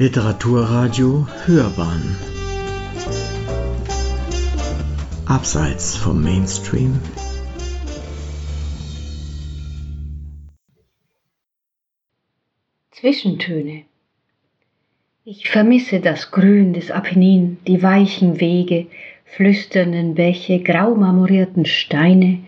Literaturradio 0.00 1.26
Hörbahn. 1.44 2.16
Abseits 5.26 5.96
vom 5.96 6.22
Mainstream. 6.22 7.00
Zwischentöne. 12.92 13.86
Ich 15.24 15.48
vermisse 15.48 15.98
das 15.98 16.30
Grün 16.30 16.74
des 16.74 16.92
Apennin, 16.92 17.58
die 17.66 17.82
weichen 17.82 18.38
Wege, 18.38 18.86
flüsternden 19.24 20.14
Bäche, 20.14 20.60
grau 20.60 20.94
marmorierten 20.94 21.66
Steine, 21.66 22.38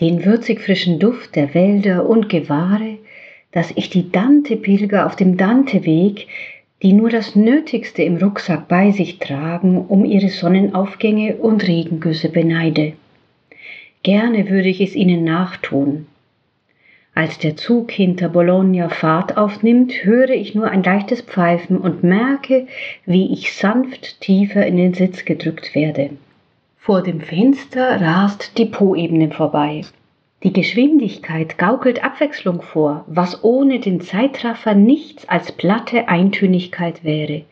den 0.00 0.24
würzig 0.24 0.62
frischen 0.62 0.98
Duft 0.98 1.36
der 1.36 1.52
Wälder 1.52 2.08
und 2.08 2.30
gewahre, 2.30 2.96
dass 3.52 3.72
ich 3.74 3.90
die 3.90 4.10
Dante-Pilger 4.10 5.04
auf 5.04 5.16
dem 5.16 5.36
Dante-Weg, 5.36 6.28
die 6.82 6.92
nur 6.92 7.10
das 7.10 7.34
Nötigste 7.34 8.02
im 8.02 8.16
Rucksack 8.16 8.68
bei 8.68 8.92
sich 8.92 9.18
tragen, 9.18 9.86
um 9.86 10.04
ihre 10.04 10.28
Sonnenaufgänge 10.28 11.36
und 11.36 11.66
Regengüsse 11.66 12.28
beneide. 12.28 12.92
Gerne 14.02 14.48
würde 14.48 14.68
ich 14.68 14.80
es 14.80 14.94
ihnen 14.94 15.24
nachtun. 15.24 16.06
Als 17.14 17.36
der 17.38 17.56
Zug 17.56 17.90
hinter 17.90 18.28
Bologna 18.28 18.88
Fahrt 18.88 19.36
aufnimmt, 19.36 20.04
höre 20.04 20.30
ich 20.30 20.54
nur 20.54 20.70
ein 20.70 20.84
leichtes 20.84 21.22
Pfeifen 21.22 21.78
und 21.78 22.04
merke, 22.04 22.68
wie 23.06 23.32
ich 23.32 23.54
sanft 23.54 24.20
tiefer 24.20 24.64
in 24.64 24.76
den 24.76 24.94
Sitz 24.94 25.24
gedrückt 25.24 25.74
werde. 25.74 26.10
Vor 26.78 27.02
dem 27.02 27.20
Fenster 27.20 28.00
rast 28.00 28.56
die 28.56 28.66
Poebene 28.66 29.32
vorbei. 29.32 29.82
Die 30.44 30.52
Geschwindigkeit 30.52 31.58
gaukelt 31.58 32.04
Abwechslung 32.04 32.62
vor, 32.62 33.04
was 33.08 33.42
ohne 33.42 33.80
den 33.80 34.00
Zeitraffer 34.00 34.74
nichts 34.74 35.28
als 35.28 35.50
platte 35.50 36.06
Eintönigkeit 36.06 37.02
wäre. 37.02 37.42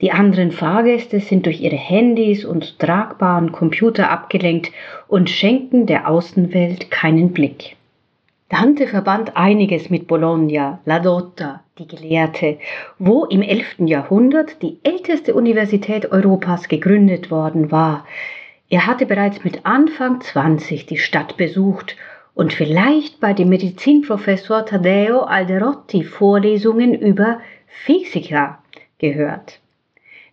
Die 0.00 0.12
anderen 0.12 0.52
Fahrgäste 0.52 1.18
sind 1.18 1.46
durch 1.46 1.60
ihre 1.60 1.74
Handys 1.74 2.44
und 2.44 2.78
tragbaren 2.78 3.50
Computer 3.50 4.10
abgelenkt 4.10 4.70
und 5.08 5.28
schenken 5.28 5.86
der 5.86 6.08
Außenwelt 6.08 6.92
keinen 6.92 7.32
Blick. 7.32 7.74
Dante 8.48 8.86
verband 8.86 9.36
einiges 9.36 9.90
mit 9.90 10.06
Bologna, 10.06 10.78
La 10.84 11.00
Dotta, 11.00 11.64
die 11.80 11.88
Gelehrte, 11.88 12.58
wo 13.00 13.24
im 13.24 13.42
11. 13.42 13.80
Jahrhundert 13.80 14.62
die 14.62 14.78
älteste 14.84 15.34
Universität 15.34 16.12
Europas 16.12 16.68
gegründet 16.68 17.32
worden 17.32 17.72
war. 17.72 18.06
Er 18.70 18.86
hatte 18.86 19.06
bereits 19.06 19.42
mit 19.42 19.66
Anfang 19.66 20.20
20 20.20 20.86
die 20.86 20.98
Stadt 20.98 21.36
besucht 21.36 21.96
und 22.38 22.52
vielleicht 22.52 23.18
bei 23.18 23.32
dem 23.32 23.48
Medizinprofessor 23.48 24.64
Taddeo 24.64 25.22
Alderotti 25.22 26.04
Vorlesungen 26.04 26.94
über 26.94 27.40
Physika 27.66 28.62
gehört. 28.98 29.58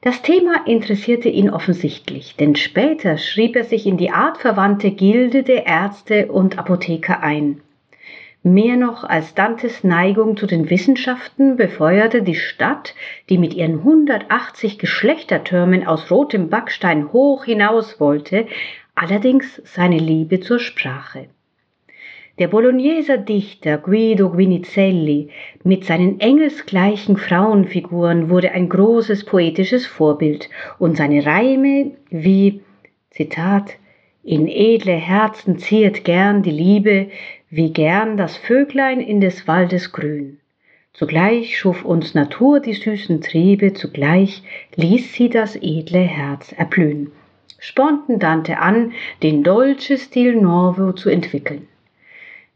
Das 0.02 0.22
Thema 0.22 0.68
interessierte 0.68 1.30
ihn 1.30 1.50
offensichtlich, 1.50 2.36
denn 2.36 2.56
später 2.56 3.18
schrieb 3.18 3.56
er 3.56 3.64
sich 3.64 3.88
in 3.88 3.98
die 3.98 4.12
artverwandte 4.12 4.92
Gilde 4.92 5.42
der 5.42 5.66
Ärzte 5.66 6.28
und 6.28 6.60
Apotheker 6.60 7.24
ein. 7.24 7.62
Mehr 8.44 8.78
noch 8.78 9.04
als 9.04 9.34
Dantes 9.34 9.84
Neigung 9.84 10.38
zu 10.38 10.46
den 10.46 10.70
Wissenschaften 10.70 11.58
befeuerte 11.58 12.22
die 12.22 12.36
Stadt, 12.36 12.94
die 13.30 13.40
mit 13.40 13.56
ihren 13.56 13.80
180 13.80 14.78
Geschlechtertürmen 14.78 15.88
aus 15.88 16.12
rotem 16.12 16.50
Backstein 16.52 17.12
hoch 17.12 17.46
hinaus 17.46 18.00
wollte, 18.00 18.46
allerdings 18.94 19.60
seine 19.66 19.98
Liebe 19.98 20.40
zur 20.40 20.60
Sprache. 20.60 21.30
Der 22.38 22.50
Bologneser 22.50 23.18
Dichter 23.18 23.78
Guido 23.78 24.30
Guinizelli 24.30 25.30
mit 25.64 25.86
seinen 25.86 26.20
engelsgleichen 26.20 27.16
Frauenfiguren 27.16 28.30
wurde 28.30 28.52
ein 28.52 28.68
großes 28.68 29.24
poetisches 29.24 29.86
Vorbild 29.86 30.50
und 30.78 30.98
seine 30.98 31.26
Reime 31.26 31.92
wie 32.10 32.60
Zitat 33.10 33.78
in 34.22 34.50
edle 34.50 34.96
Herzen 34.96 35.60
ziert 35.60 36.04
gern 36.04 36.44
die 36.44 36.52
Liebe, 36.52 37.08
wie 37.50 37.72
gern 37.72 38.18
das 38.18 38.36
Vöglein 38.36 39.00
in 39.00 39.22
des 39.22 39.48
Waldes 39.48 39.94
grün. 39.94 40.40
Zugleich 40.92 41.58
schuf 41.58 41.86
uns 41.86 42.16
Natur 42.16 42.60
die 42.60 42.74
süßen 42.74 43.22
Triebe, 43.22 43.72
zugleich 43.72 44.44
ließ 44.76 45.14
sie 45.14 45.30
das 45.30 45.56
edle 45.56 46.00
Herz 46.00 46.52
erblühen. 46.52 47.14
Spornten 47.60 48.20
Dante 48.20 48.58
an, 48.58 48.92
den 49.24 49.42
Dolce 49.42 49.98
Stil 49.98 50.36
Novo 50.36 50.92
zu 50.92 51.10
entwickeln. 51.10 51.70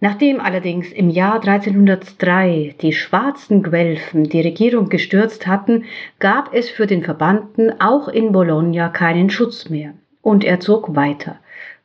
Nachdem 0.02 0.40
allerdings 0.40 0.92
im 0.92 1.10
Jahr 1.10 1.46
1303 1.46 2.76
die 2.82 2.94
schwarzen 2.94 3.64
Guelfen 3.64 4.24
die 4.24 4.40
Regierung 4.40 4.88
gestürzt 4.88 5.46
hatten, 5.46 5.84
gab 6.20 6.54
es 6.54 6.70
für 6.70 6.88
den 6.88 7.04
Verbannten 7.04 7.82
auch 7.82 8.08
in 8.08 8.32
Bologna 8.32 8.88
keinen 8.90 9.30
Schutz 9.30 9.70
mehr. 9.70 9.94
Und 10.22 10.46
er 10.46 10.62
zog 10.62 10.96
weiter, 10.96 11.40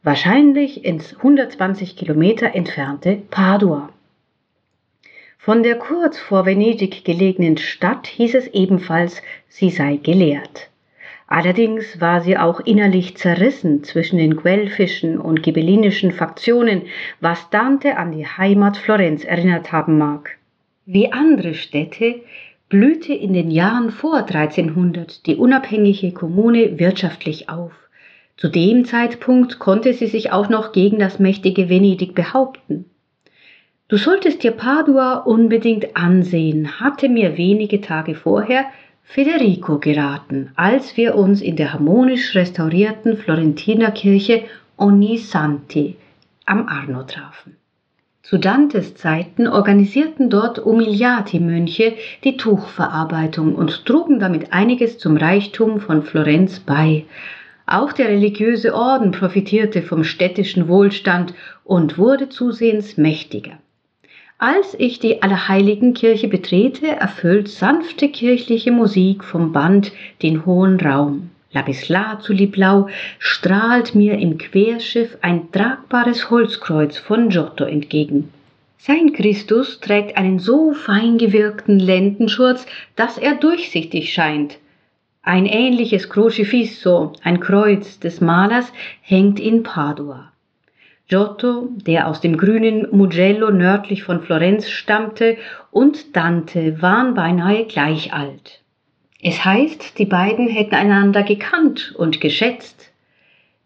wahrscheinlich 0.05 0.85
ins 0.85 1.17
120 1.17 1.97
Kilometer 1.97 2.55
entfernte 2.55 3.21
Padua. 3.31 3.89
Von 5.39 5.63
der 5.63 5.77
kurz 5.77 6.19
vor 6.19 6.47
Venedig 6.47 7.05
gelegenen 7.05 7.59
Stadt 7.59 8.07
hieß 8.07 8.35
es 8.35 8.47
ebenfalls, 8.49 9.23
sie 9.49 9.71
sei 9.71 9.97
gelehrt. 9.97 10.71
Allerdings 11.27 12.01
war 12.01 12.21
sie 12.21 12.37
auch 12.37 12.61
innerlich 12.61 13.17
zerrissen 13.17 13.83
zwischen 13.83 14.19
den 14.19 14.37
guelfischen 14.37 15.19
und 15.19 15.43
ghibellinischen 15.43 16.13
Faktionen, 16.13 16.83
was 17.21 17.49
Dante 17.51 17.97
an 17.97 18.13
die 18.13 18.27
Heimat 18.27 18.77
Florenz 18.77 19.25
erinnert 19.25 19.73
haben 19.73 19.97
mag. 19.97 20.37
Wie 20.87 21.13
andere 21.13 21.55
Städte 21.55 22.17
blühte 22.69 23.15
in 23.15 23.33
den 23.33 23.51
Jahren 23.51 23.91
vor 23.91 24.17
1300 24.17 25.27
die 25.27 25.37
unabhängige 25.37 26.13
Kommune 26.13 26.79
wirtschaftlich 26.79 27.49
auf. 27.49 27.73
Zu 28.37 28.49
dem 28.49 28.85
Zeitpunkt 28.85 29.59
konnte 29.59 29.95
sie 29.95 30.09
sich 30.09 30.33
auch 30.33 30.49
noch 30.49 30.73
gegen 30.73 30.99
das 30.99 31.19
mächtige 31.19 31.69
Venedig 31.69 32.15
behaupten. 32.15 32.87
Du 33.89 33.97
solltest 33.97 34.43
dir 34.43 34.51
Padua 34.51 35.19
unbedingt 35.19 35.97
ansehen, 35.97 36.81
hatte 36.81 37.09
mir 37.09 37.39
wenige 37.39 37.81
Tage 37.81 38.15
vorher 38.15 38.65
Federico 39.05 39.79
geraten, 39.79 40.51
als 40.57 40.97
wir 40.97 41.15
uns 41.15 41.41
in 41.41 41.57
der 41.57 41.73
harmonisch 41.73 42.35
restaurierten 42.35 43.17
Florentinerkirche 43.17 44.43
Ognissanti 44.77 45.97
am 46.47 46.67
Arno 46.67 47.05
trafen. 47.05 47.57
Zu 48.23 48.39
Dantes 48.39 48.95
Zeiten 48.95 49.47
organisierten 49.47 50.31
dort 50.31 50.59
Umiliati-Mönche 50.59 51.95
die 52.25 52.39
Tuchverarbeitung 52.39 53.55
und 53.55 53.85
trugen 53.85 54.19
damit 54.19 54.53
einiges 54.53 54.99
zum 54.99 55.17
Reichtum 55.19 55.79
von 55.79 56.03
Florenz 56.03 56.59
bei. 56.61 57.05
Auch 57.67 57.93
der 57.93 58.09
religiöse 58.09 58.75
Orden 58.75 59.11
profitierte 59.11 59.83
vom 59.83 60.05
städtischen 60.05 60.69
Wohlstand 60.69 61.35
und 61.65 61.99
wurde 61.99 62.31
zusehends 62.31 62.97
mächtiger. 62.97 63.59
Als 64.39 64.75
ich 64.79 64.99
die 64.99 65.23
Allerheiligenkirche 65.23 66.29
betrete, 66.29 66.89
erfüllt 66.89 67.49
sanfte 67.49 68.09
kirchliche 68.09 68.73
Musik 68.73 69.23
vom 69.23 69.53
Band 69.53 69.93
den 70.23 70.45
hohen 70.45 70.81
Raum. 70.81 71.31
Lapislazuli-Blau 71.53 72.89
strahlt 73.21 73.95
mir 73.95 74.19
im 74.19 74.39
Querschiff 74.39 75.17
ein 75.23 75.53
tragbares 75.53 76.31
Holzkreuz 76.31 76.99
von 76.99 77.29
Giotto 77.29 77.65
entgegen. 77.65 78.31
Sein 78.77 79.13
Christus 79.13 79.79
trägt 79.81 80.17
einen 80.17 80.41
so 80.41 80.73
fein 80.73 81.17
gewirkten 81.17 81.79
Lendenschurz, 81.79 82.67
dass 82.97 83.17
er 83.17 83.37
durchsichtig 83.37 84.13
scheint. 84.13 84.59
Ein 85.23 85.47
ähnliches 85.47 86.11
Crocifisso, 86.11 87.13
ein 87.23 87.41
Kreuz 87.41 87.99
des 88.01 88.21
Malers, 88.21 88.71
hängt 89.01 89.39
in 89.39 89.63
Padua. 89.63 90.34
Giotto, 91.07 91.69
der 91.87 92.09
aus 92.09 92.23
dem 92.23 92.39
grünen 92.39 92.89
Mugello 92.91 93.51
nördlich 93.51 94.05
von 94.05 94.23
Florenz 94.23 94.71
stammte, 94.71 95.37
und 95.71 96.17
Dante 96.17 96.81
waren 96.81 97.15
beinahe 97.15 97.67
gleich 97.67 98.15
alt. 98.15 98.63
Es 99.23 99.45
heißt, 99.45 99.99
die 99.99 100.07
beiden 100.07 100.49
hätten 100.49 100.75
einander 100.75 101.23
gekannt 101.23 101.95
und 101.97 102.21
geschätzt. 102.21 102.91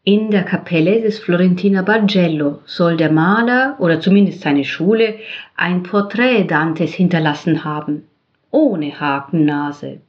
In 0.03 0.31
der 0.31 0.43
Kapelle 0.43 1.01
des 1.01 1.19
Florentiner 1.21 1.83
Bargello 1.83 2.61
soll 2.65 2.97
der 2.97 3.13
Maler 3.13 3.77
oder 3.79 4.01
zumindest 4.01 4.41
seine 4.41 4.65
Schule 4.65 5.15
ein 5.55 5.83
Porträt 5.83 6.45
Dantes 6.45 6.93
hinterlassen 6.93 7.63
haben, 7.65 8.05
ohne 8.51 8.99
Hakennase. 8.99 10.01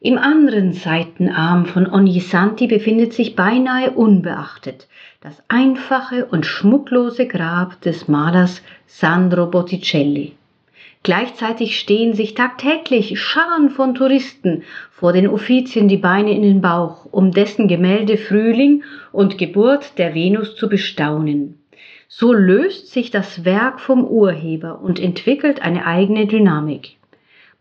Im 0.00 0.16
anderen 0.16 0.72
Seitenarm 0.74 1.66
von 1.66 1.86
Ognissanti 1.86 2.66
befindet 2.66 3.12
sich 3.14 3.36
beinahe 3.36 3.90
unbeachtet 3.90 4.86
das 5.24 5.42
einfache 5.48 6.26
und 6.26 6.44
schmucklose 6.44 7.26
Grab 7.26 7.80
des 7.80 8.08
Malers 8.08 8.60
Sandro 8.86 9.46
Botticelli. 9.46 10.32
Gleichzeitig 11.02 11.80
stehen 11.80 12.12
sich 12.12 12.34
tagtäglich 12.34 13.18
Scharen 13.18 13.70
von 13.70 13.94
Touristen 13.94 14.64
vor 14.90 15.14
den 15.14 15.26
Uffizien 15.26 15.88
die 15.88 15.96
Beine 15.96 16.32
in 16.32 16.42
den 16.42 16.60
Bauch, 16.60 17.06
um 17.10 17.30
dessen 17.30 17.68
Gemälde 17.68 18.18
Frühling 18.18 18.82
und 19.12 19.38
Geburt 19.38 19.96
der 19.96 20.14
Venus 20.14 20.56
zu 20.56 20.68
bestaunen. 20.68 21.58
So 22.06 22.34
löst 22.34 22.92
sich 22.92 23.10
das 23.10 23.46
Werk 23.46 23.80
vom 23.80 24.04
Urheber 24.04 24.82
und 24.82 25.00
entwickelt 25.00 25.62
eine 25.62 25.86
eigene 25.86 26.26
Dynamik. 26.26 26.96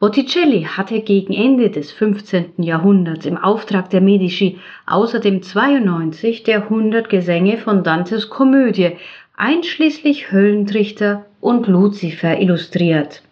Botticelli 0.03 0.63
hatte 0.63 0.99
gegen 0.99 1.31
Ende 1.31 1.69
des 1.69 1.93
15. 1.93 2.61
Jahrhunderts 2.61 3.25
im 3.25 3.37
Auftrag 3.37 3.89
der 3.89 4.01
Medici 4.01 4.59
außerdem 4.85 5.41
92 5.41 6.43
der 6.43 6.63
100 6.63 7.07
Gesänge 7.07 7.57
von 7.57 7.85
Dantes 7.85 8.29
Komödie, 8.29 8.97
einschließlich 9.37 10.29
Höllentrichter 10.29 11.25
und 11.39 11.67
Luzifer 11.67 12.37
illustriert. 12.37 13.23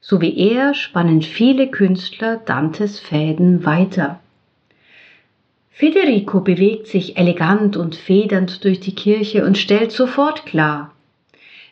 So 0.00 0.20
wie 0.20 0.52
er 0.52 0.74
spannen 0.74 1.20
viele 1.20 1.68
Künstler 1.68 2.36
Dantes 2.36 3.00
Fäden 3.00 3.66
weiter. 3.66 4.20
Federico 5.72 6.42
bewegt 6.42 6.86
sich 6.86 7.16
elegant 7.16 7.76
und 7.76 7.96
federnd 7.96 8.62
durch 8.62 8.78
die 8.78 8.94
Kirche 8.94 9.44
und 9.44 9.58
stellt 9.58 9.90
sofort 9.90 10.46
klar, 10.46 10.92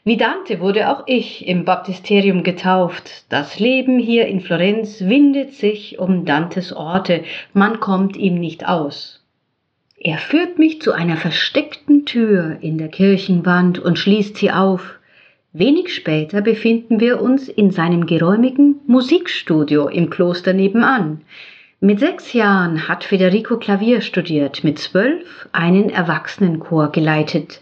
wie 0.05 0.17
Dante 0.17 0.61
wurde 0.61 0.89
auch 0.89 1.03
ich 1.07 1.47
im 1.47 1.65
Baptisterium 1.65 2.43
getauft. 2.43 3.25
Das 3.29 3.59
Leben 3.59 3.99
hier 3.99 4.27
in 4.27 4.41
Florenz 4.41 5.01
windet 5.01 5.55
sich 5.55 5.99
um 5.99 6.25
Dantes 6.25 6.73
Orte, 6.73 7.23
man 7.53 7.81
kommt 7.81 8.17
ihm 8.17 8.37
nicht 8.37 8.67
aus. 8.67 9.23
Er 9.99 10.17
führt 10.17 10.59
mich 10.59 10.81
zu 10.81 10.93
einer 10.93 11.19
versteckten 11.19 12.07
Tür 12.07 12.57
in 12.63 12.79
der 12.79 12.89
Kirchenwand 12.89 13.79
und 13.79 13.99
schließt 13.99 14.39
sie 14.39 14.51
auf. 14.51 14.99
Wenig 15.53 15.95
später 15.95 16.41
befinden 16.41 17.01
wir 17.01 17.21
uns 17.21 17.49
in 17.49 17.71
seinem 17.71 18.07
geräumigen 18.07 18.77
Musikstudio 18.87 19.89
im 19.89 20.09
Kloster 20.09 20.55
nebenan. 20.55 21.21
Mit 21.81 22.01
sechs 22.01 22.33
Jahren 22.33 22.89
hat 22.89 23.05
Federico 23.05 23.59
Klavier 23.59 24.01
studiert, 24.01 24.65
mit 24.65 24.79
zwölf 24.79 25.49
einen 25.53 25.91
Erwachsenenchor 25.91 26.93
geleitet. 26.93 27.61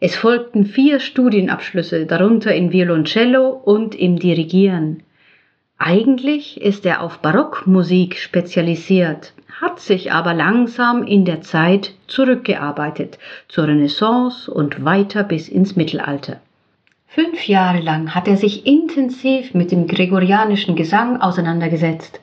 Es 0.00 0.14
folgten 0.14 0.64
vier 0.64 1.00
Studienabschlüsse, 1.00 2.06
darunter 2.06 2.54
in 2.54 2.72
Violoncello 2.72 3.48
und 3.48 3.96
im 3.96 4.18
Dirigieren. 4.18 5.02
Eigentlich 5.76 6.60
ist 6.60 6.86
er 6.86 7.02
auf 7.02 7.18
Barockmusik 7.18 8.16
spezialisiert, 8.16 9.32
hat 9.60 9.80
sich 9.80 10.12
aber 10.12 10.34
langsam 10.34 11.02
in 11.02 11.24
der 11.24 11.40
Zeit 11.40 11.94
zurückgearbeitet 12.06 13.18
zur 13.48 13.66
Renaissance 13.66 14.48
und 14.48 14.84
weiter 14.84 15.24
bis 15.24 15.48
ins 15.48 15.74
Mittelalter. 15.74 16.40
Fünf 17.08 17.48
Jahre 17.48 17.80
lang 17.80 18.14
hat 18.14 18.28
er 18.28 18.36
sich 18.36 18.66
intensiv 18.66 19.54
mit 19.54 19.72
dem 19.72 19.88
gregorianischen 19.88 20.76
Gesang 20.76 21.20
auseinandergesetzt 21.20 22.20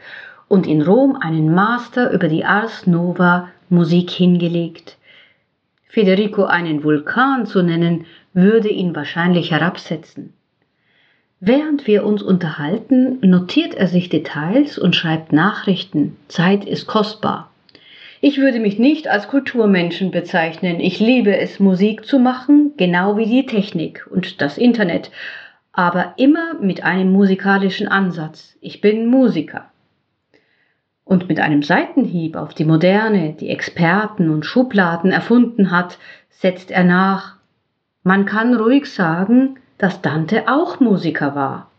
und 0.47 0.65
in 0.65 0.81
Rom 0.81 1.17
einen 1.19 1.53
Master 1.53 2.11
über 2.11 2.29
die 2.29 2.45
Ars 2.45 2.87
Nova 2.87 3.49
Musik 3.69 4.11
hingelegt. 4.11 4.97
Federico 5.95 6.43
einen 6.43 6.83
Vulkan 6.83 7.45
zu 7.45 7.61
nennen, 7.61 8.05
würde 8.33 8.67
ihn 8.67 8.93
wahrscheinlich 8.97 9.51
herabsetzen. 9.51 10.33
Während 11.39 11.87
wir 11.87 12.05
uns 12.05 12.21
unterhalten, 12.21 13.19
notiert 13.21 13.73
er 13.75 13.87
sich 13.87 14.09
Details 14.09 14.77
und 14.77 14.93
schreibt 14.93 15.31
Nachrichten. 15.31 16.17
Zeit 16.27 16.65
ist 16.65 16.85
kostbar. 16.85 17.49
Ich 18.19 18.39
würde 18.39 18.59
mich 18.59 18.77
nicht 18.77 19.07
als 19.07 19.29
Kulturmenschen 19.29 20.11
bezeichnen. 20.11 20.81
Ich 20.81 20.99
liebe 20.99 21.37
es, 21.37 21.61
Musik 21.61 22.05
zu 22.05 22.19
machen, 22.19 22.73
genau 22.75 23.15
wie 23.15 23.27
die 23.27 23.45
Technik 23.45 24.05
und 24.09 24.41
das 24.41 24.57
Internet, 24.57 25.11
aber 25.71 26.15
immer 26.17 26.55
mit 26.59 26.83
einem 26.83 27.09
musikalischen 27.09 27.87
Ansatz. 27.87 28.57
Ich 28.59 28.81
bin 28.81 29.07
Musiker 29.07 29.71
und 31.05 31.29
mit 31.29 31.39
einem 31.39 31.63
Seitenhieb 31.63 32.35
auf 32.35 32.53
die 32.53 32.65
Moderne, 32.65 33.33
die 33.39 33.49
Experten 33.49 34.29
und 34.29 34.45
Schubladen 34.45 35.11
erfunden 35.11 35.71
hat, 35.71 35.97
setzt 36.29 36.71
er 36.71 36.83
nach, 36.83 37.37
man 38.03 38.25
kann 38.25 38.55
ruhig 38.55 38.91
sagen, 38.91 39.57
dass 39.77 40.01
Dante 40.01 40.47
auch 40.47 40.79
Musiker 40.79 41.35
war. 41.35 41.71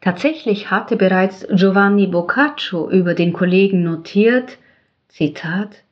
Tatsächlich 0.00 0.70
hatte 0.70 0.96
bereits 0.96 1.46
Giovanni 1.52 2.06
Boccaccio 2.06 2.90
über 2.90 3.14
den 3.14 3.32
Kollegen 3.32 3.84
notiert, 3.84 4.58
Zitat, 5.08 5.82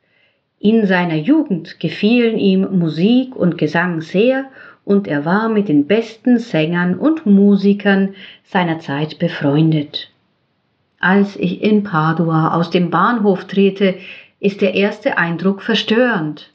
in 0.59 0.85
seiner 0.85 1.15
Jugend 1.15 1.79
gefielen 1.79 2.37
ihm 2.37 2.77
Musik 2.77 3.35
und 3.35 3.57
Gesang 3.57 4.01
sehr 4.01 4.45
und 4.85 5.07
er 5.07 5.25
war 5.25 5.49
mit 5.49 5.69
den 5.69 5.87
besten 5.87 6.37
Sängern 6.37 6.97
und 6.97 7.25
Musikern 7.25 8.13
seiner 8.43 8.79
Zeit 8.79 9.17
befreundet. 9.17 10.10
Als 11.03 11.35
ich 11.35 11.63
in 11.63 11.83
Padua 11.83 12.53
aus 12.53 12.69
dem 12.69 12.91
Bahnhof 12.91 13.45
trete, 13.45 13.95
ist 14.39 14.61
der 14.61 14.75
erste 14.75 15.17
Eindruck 15.17 15.63
verstörend. 15.63 16.51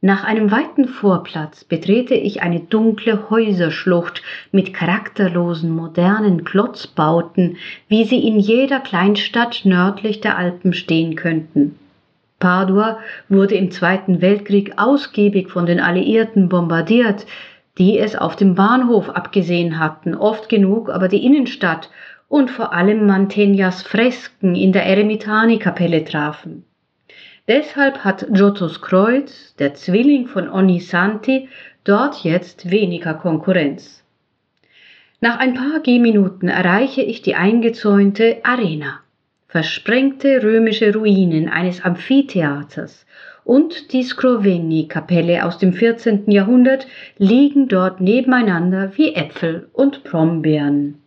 Nach 0.00 0.22
einem 0.22 0.52
weiten 0.52 0.86
Vorplatz 0.86 1.64
betrete 1.64 2.14
ich 2.14 2.42
eine 2.42 2.60
dunkle 2.60 3.28
Häuserschlucht 3.28 4.22
mit 4.52 4.72
charakterlosen 4.72 5.74
modernen 5.74 6.44
Klotzbauten, 6.44 7.56
wie 7.88 8.04
sie 8.04 8.24
in 8.24 8.38
jeder 8.38 8.78
Kleinstadt 8.78 9.62
nördlich 9.64 10.20
der 10.20 10.38
Alpen 10.38 10.74
stehen 10.74 11.16
könnten. 11.16 11.76
Padua 12.38 13.00
wurde 13.28 13.56
im 13.56 13.72
Zweiten 13.72 14.20
Weltkrieg 14.20 14.74
ausgiebig 14.76 15.50
von 15.50 15.66
den 15.66 15.80
Alliierten 15.80 16.48
bombardiert, 16.48 17.26
die 17.78 17.98
es 17.98 18.14
auf 18.14 18.36
dem 18.36 18.54
Bahnhof 18.54 19.08
abgesehen 19.10 19.80
hatten, 19.80 20.14
oft 20.14 20.48
genug 20.48 20.88
aber 20.88 21.08
die 21.08 21.24
Innenstadt 21.24 21.90
und 22.32 22.50
vor 22.50 22.72
allem 22.72 23.04
Mantegnas 23.04 23.82
Fresken 23.82 24.54
in 24.54 24.72
der 24.72 24.86
Eremitani-Kapelle 24.86 26.02
trafen. 26.02 26.64
Deshalb 27.46 28.06
hat 28.06 28.26
Giottos 28.32 28.80
Kreuz, 28.80 29.54
der 29.58 29.74
Zwilling 29.74 30.28
von 30.28 30.48
Onisanti, 30.48 31.50
dort 31.84 32.24
jetzt 32.24 32.70
weniger 32.70 33.12
Konkurrenz. 33.12 34.02
Nach 35.20 35.38
ein 35.38 35.52
paar 35.52 35.80
Gehminuten 35.80 36.48
erreiche 36.48 37.02
ich 37.02 37.20
die 37.20 37.34
eingezäunte 37.34 38.38
Arena, 38.44 39.00
versprengte 39.48 40.42
römische 40.42 40.94
Ruinen 40.94 41.50
eines 41.50 41.84
Amphitheaters 41.84 43.04
und 43.44 43.92
die 43.92 44.04
Scrovegni-Kapelle 44.04 45.44
aus 45.44 45.58
dem 45.58 45.74
14. 45.74 46.30
Jahrhundert 46.30 46.86
liegen 47.18 47.68
dort 47.68 48.00
nebeneinander 48.00 48.92
wie 48.96 49.14
Äpfel 49.14 49.68
und 49.74 50.02
Brombeeren. 50.02 51.01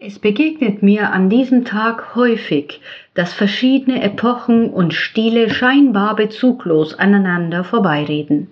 Es 0.00 0.20
begegnet 0.20 0.80
mir 0.80 1.12
an 1.12 1.28
diesem 1.28 1.64
Tag 1.64 2.14
häufig, 2.14 2.80
dass 3.14 3.34
verschiedene 3.34 4.00
Epochen 4.00 4.70
und 4.70 4.94
Stile 4.94 5.50
scheinbar 5.50 6.14
bezuglos 6.14 6.94
aneinander 6.96 7.64
vorbeireden. 7.64 8.46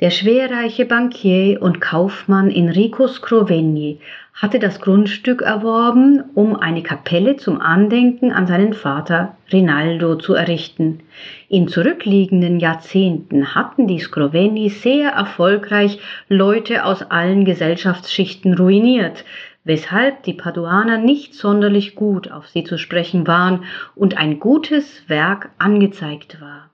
Der 0.00 0.10
schwerreiche 0.10 0.86
Bankier 0.86 1.62
und 1.62 1.80
Kaufmann 1.80 2.50
Enrico 2.50 3.06
Scrovegni 3.06 4.00
hatte 4.34 4.58
das 4.58 4.80
Grundstück 4.80 5.40
erworben, 5.40 6.24
um 6.34 6.56
eine 6.56 6.82
Kapelle 6.82 7.36
zum 7.36 7.60
Andenken 7.60 8.32
an 8.32 8.48
seinen 8.48 8.72
Vater 8.72 9.36
Rinaldo 9.52 10.16
zu 10.16 10.34
errichten. 10.34 10.98
In 11.48 11.68
zurückliegenden 11.68 12.58
Jahrzehnten 12.58 13.54
hatten 13.54 13.86
die 13.86 14.00
Scrovegni 14.00 14.68
sehr 14.68 15.10
erfolgreich 15.10 16.00
Leute 16.28 16.84
aus 16.84 17.08
allen 17.08 17.44
Gesellschaftsschichten 17.44 18.54
ruiniert, 18.54 19.24
weshalb 19.64 20.22
die 20.22 20.34
Paduaner 20.34 20.98
nicht 20.98 21.34
sonderlich 21.34 21.94
gut 21.94 22.30
auf 22.30 22.46
sie 22.48 22.64
zu 22.64 22.78
sprechen 22.78 23.26
waren 23.26 23.64
und 23.94 24.16
ein 24.16 24.38
gutes 24.38 25.08
Werk 25.08 25.50
angezeigt 25.58 26.40
war. 26.40 26.70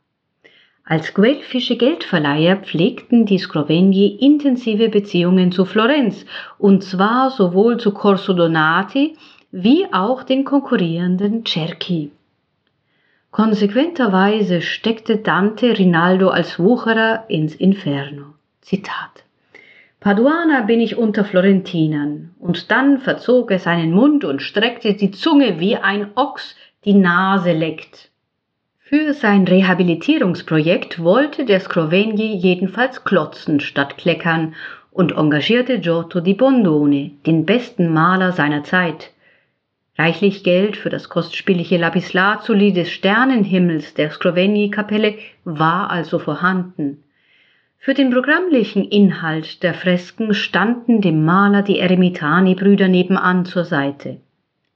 Als 0.85 1.15
guelfische 1.15 1.77
Geldverleiher 1.77 2.57
pflegten 2.57 3.25
die 3.25 3.39
Scrovegni 3.39 4.17
intensive 4.21 4.89
Beziehungen 4.89 5.53
zu 5.53 5.65
Florenz, 5.65 6.27
und 6.59 6.83
zwar 6.83 7.31
sowohl 7.31 7.79
zu 7.79 7.93
Corso 7.93 8.33
Donati 8.33 9.17
wie 9.53 9.87
auch 9.93 10.25
den 10.25 10.45
konkurrierenden 10.45 11.45
Cerchi. 11.47 12.11
Konsequenterweise 13.31 14.61
steckte 14.63 15.19
Dante 15.19 15.79
Rinaldo 15.79 16.31
als 16.31 16.59
Wucherer 16.59 17.27
ins 17.29 17.55
Inferno. 17.55 18.35
Zitat 18.61 19.25
Paduaner 20.01 20.63
bin 20.63 20.81
ich 20.81 20.97
unter 20.97 21.27
Florentinern. 21.27 22.35
Und 22.39 22.71
dann 22.71 22.99
verzog 22.99 23.51
er 23.51 23.59
seinen 23.59 23.93
Mund 23.93 24.25
und 24.25 24.41
streckte 24.41 24.95
die 24.95 25.11
Zunge 25.11 25.61
wie 25.61 25.77
ein 25.77 26.09
Ochs 26.15 26.57
die 26.87 26.95
Nase 26.95 27.53
leckt. 27.53 28.11
Für 28.79 29.13
sein 29.13 29.47
Rehabilitierungsprojekt 29.47 31.05
wollte 31.05 31.45
der 31.45 31.61
Scrovegni 31.61 32.35
jedenfalls 32.35 33.05
klotzen 33.05 33.61
statt 33.61 33.99
kleckern 33.99 34.55
und 34.91 35.13
engagierte 35.13 35.79
Giotto 35.79 36.21
di 36.21 36.35
Bondone, 36.35 37.13
den 37.27 37.45
besten 37.45 37.93
Maler 37.93 38.33
seiner 38.33 38.65
Zeit. 38.65 39.11
Reichlich 39.99 40.43
Geld 40.43 40.79
für 40.79 40.89
das 40.89 41.11
kostspielige 41.11 41.77
Lapislazuli 41.77 42.73
des 42.73 42.91
Sternenhimmels 42.91 43.93
der 43.93 44.11
Scrovegni-Kapelle 44.11 45.19
war 45.45 45.91
also 45.91 46.19
vorhanden. 46.19 47.05
Für 47.83 47.95
den 47.95 48.11
programmlichen 48.11 48.85
Inhalt 48.85 49.63
der 49.63 49.73
Fresken 49.73 50.35
standen 50.35 51.01
dem 51.01 51.25
Maler 51.25 51.63
die 51.63 51.79
Eremitani-Brüder 51.79 52.89
nebenan 52.89 53.47
zur 53.47 53.65
Seite. 53.65 54.19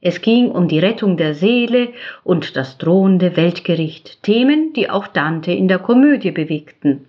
Es 0.00 0.22
ging 0.22 0.50
um 0.50 0.68
die 0.68 0.78
Rettung 0.78 1.18
der 1.18 1.34
Seele 1.34 1.90
und 2.24 2.56
das 2.56 2.78
drohende 2.78 3.36
Weltgericht, 3.36 4.22
Themen, 4.22 4.72
die 4.72 4.88
auch 4.88 5.06
Dante 5.06 5.52
in 5.52 5.68
der 5.68 5.80
Komödie 5.80 6.30
bewegten. 6.30 7.04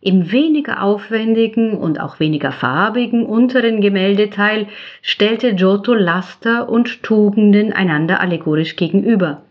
Im 0.00 0.30
weniger 0.30 0.80
aufwendigen 0.80 1.76
und 1.76 1.98
auch 1.98 2.20
weniger 2.20 2.52
farbigen 2.52 3.26
unteren 3.26 3.80
Gemäldeteil 3.80 4.68
stellte 5.02 5.56
Giotto 5.56 5.92
Laster 5.92 6.68
und 6.68 7.02
Tugenden 7.02 7.72
einander 7.72 8.20
allegorisch 8.20 8.76
gegenüber. 8.76 9.42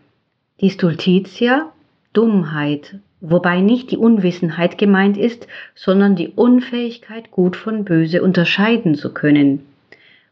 Die 0.62 0.70
Stultitia, 0.70 1.70
Dummheit, 2.14 2.98
wobei 3.20 3.60
nicht 3.60 3.90
die 3.90 3.96
Unwissenheit 3.96 4.78
gemeint 4.78 5.16
ist, 5.16 5.46
sondern 5.74 6.16
die 6.16 6.28
Unfähigkeit, 6.28 7.30
gut 7.30 7.56
von 7.56 7.84
böse 7.84 8.22
unterscheiden 8.22 8.94
zu 8.94 9.12
können, 9.12 9.66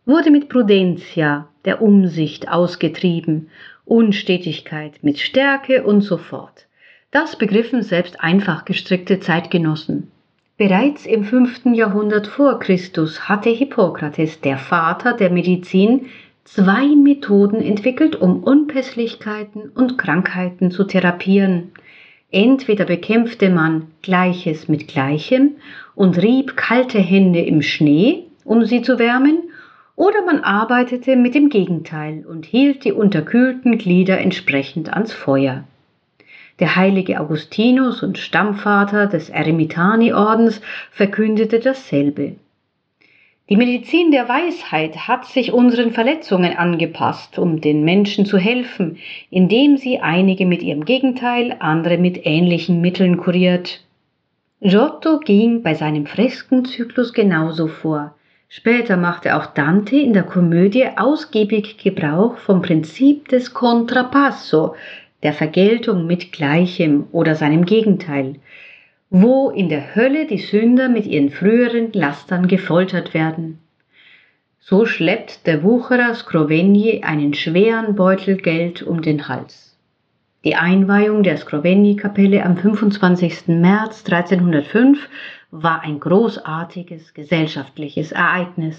wurde 0.06 0.30
mit 0.30 0.48
Prudentia, 0.48 1.48
der 1.64 1.82
Umsicht, 1.82 2.48
ausgetrieben, 2.48 3.50
Unstetigkeit 3.84 4.98
mit 5.02 5.18
Stärke 5.18 5.84
und 5.84 6.00
so 6.00 6.16
fort. 6.16 6.66
Das 7.10 7.36
begriffen 7.36 7.82
selbst 7.82 8.20
einfach 8.20 8.64
gestrickte 8.64 9.20
Zeitgenossen. 9.20 10.10
Bereits 10.58 11.06
im 11.06 11.24
fünften 11.24 11.72
Jahrhundert 11.72 12.26
vor 12.26 12.58
Christus 12.58 13.28
hatte 13.28 13.48
Hippokrates, 13.48 14.40
der 14.40 14.58
Vater 14.58 15.12
der 15.12 15.30
Medizin, 15.30 16.06
zwei 16.44 16.96
Methoden 16.96 17.62
entwickelt, 17.62 18.16
um 18.16 18.42
Unpässlichkeiten 18.42 19.70
und 19.70 19.98
Krankheiten 19.98 20.70
zu 20.70 20.84
therapieren. 20.84 21.70
Entweder 22.30 22.84
bekämpfte 22.84 23.48
man 23.48 23.86
Gleiches 24.02 24.68
mit 24.68 24.86
Gleichem 24.86 25.52
und 25.94 26.20
rieb 26.20 26.56
kalte 26.56 26.98
Hände 26.98 27.40
im 27.40 27.62
Schnee, 27.62 28.24
um 28.44 28.64
sie 28.64 28.82
zu 28.82 28.98
wärmen, 28.98 29.44
oder 29.96 30.24
man 30.24 30.40
arbeitete 30.40 31.16
mit 31.16 31.34
dem 31.34 31.48
Gegenteil 31.48 32.24
und 32.28 32.44
hielt 32.44 32.84
die 32.84 32.92
unterkühlten 32.92 33.78
Glieder 33.78 34.18
entsprechend 34.18 34.92
ans 34.92 35.12
Feuer. 35.12 35.64
Der 36.60 36.76
heilige 36.76 37.20
Augustinus 37.20 38.02
und 38.02 38.18
Stammvater 38.18 39.06
des 39.06 39.30
Eremitani-Ordens 39.30 40.60
verkündete 40.90 41.60
dasselbe. 41.60 42.36
Die 43.48 43.56
Medizin 43.56 44.10
der 44.10 44.28
Weisheit 44.28 45.08
hat 45.08 45.24
sich 45.24 45.54
unseren 45.54 45.92
Verletzungen 45.92 46.54
angepasst, 46.54 47.38
um 47.38 47.62
den 47.62 47.82
Menschen 47.82 48.26
zu 48.26 48.36
helfen, 48.36 48.98
indem 49.30 49.78
sie 49.78 50.00
einige 50.00 50.44
mit 50.44 50.62
ihrem 50.62 50.84
Gegenteil, 50.84 51.56
andere 51.58 51.96
mit 51.96 52.26
ähnlichen 52.26 52.82
Mitteln 52.82 53.16
kuriert. 53.16 53.80
Giotto 54.60 55.18
ging 55.20 55.62
bei 55.62 55.72
seinem 55.72 56.04
Freskenzyklus 56.04 57.14
genauso 57.14 57.68
vor. 57.68 58.14
Später 58.50 58.98
machte 58.98 59.34
auch 59.34 59.46
Dante 59.46 59.96
in 59.96 60.12
der 60.12 60.24
Komödie 60.24 60.86
ausgiebig 60.96 61.78
Gebrauch 61.78 62.36
vom 62.36 62.60
Prinzip 62.60 63.28
des 63.28 63.54
Contrapasso, 63.54 64.74
der 65.22 65.32
Vergeltung 65.32 66.06
mit 66.06 66.32
Gleichem 66.32 67.06
oder 67.12 67.34
seinem 67.34 67.64
Gegenteil, 67.64 68.36
wo 69.10 69.50
in 69.50 69.68
der 69.68 69.94
Hölle 69.94 70.26
die 70.26 70.38
Sünder 70.38 70.88
mit 70.88 71.06
ihren 71.06 71.30
früheren 71.30 71.92
Lastern 71.92 72.46
gefoltert 72.46 73.14
werden. 73.14 73.58
So 74.60 74.84
schleppt 74.84 75.46
der 75.46 75.62
Wucherer 75.62 76.14
Skrovegni 76.14 77.02
einen 77.02 77.32
schweren 77.32 77.94
Beutel 77.94 78.36
Geld 78.36 78.82
um 78.82 79.00
den 79.00 79.28
Hals. 79.28 79.76
Die 80.44 80.54
Einweihung 80.54 81.22
der 81.22 81.36
Skrovegni-Kapelle 81.36 82.44
am 82.44 82.56
25. 82.56 83.48
März 83.48 84.04
1305 84.04 85.08
war 85.50 85.80
ein 85.82 85.98
großartiges 85.98 87.14
gesellschaftliches 87.14 88.12
Ereignis. 88.12 88.76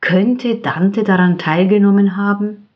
Könnte 0.00 0.56
Dante 0.56 1.04
daran 1.04 1.38
teilgenommen 1.38 2.16
haben? 2.16 2.67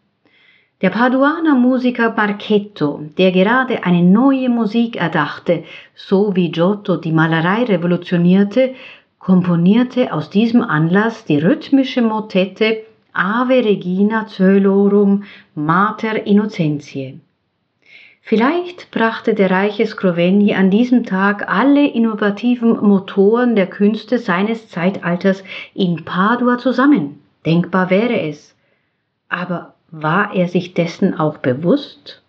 Der 0.82 0.90
Paduaner 0.90 1.54
Musiker 1.54 2.10
Barchetto, 2.10 3.02
der 3.16 3.30
gerade 3.30 3.84
eine 3.84 4.02
neue 4.02 4.48
Musik 4.48 4.96
erdachte, 4.96 5.62
so 5.94 6.34
wie 6.34 6.50
Giotto 6.50 6.96
die 6.96 7.12
Malerei 7.12 7.62
revolutionierte, 7.62 8.74
komponierte 9.20 10.12
aus 10.12 10.28
diesem 10.28 10.60
Anlass 10.60 11.24
die 11.24 11.38
rhythmische 11.38 12.02
Motette 12.02 12.82
Ave 13.12 13.64
Regina 13.64 14.24
Coelorum 14.24 15.22
Mater 15.54 16.26
Innocentiae. 16.26 17.20
Vielleicht 18.20 18.90
brachte 18.90 19.34
der 19.34 19.52
reiche 19.52 19.86
Scrovegni 19.86 20.56
an 20.56 20.70
diesem 20.70 21.04
Tag 21.04 21.48
alle 21.48 21.86
innovativen 21.86 22.80
Motoren 22.80 23.54
der 23.54 23.68
Künste 23.68 24.18
seines 24.18 24.68
Zeitalters 24.68 25.44
in 25.74 26.04
Padua 26.04 26.58
zusammen. 26.58 27.20
Denkbar 27.46 27.88
wäre 27.88 28.20
es. 28.20 28.56
Aber 29.28 29.71
war 29.92 30.34
er 30.34 30.49
sich 30.49 30.75
dessen 30.75 31.14
auch 31.14 31.38
bewusst? 31.38 32.22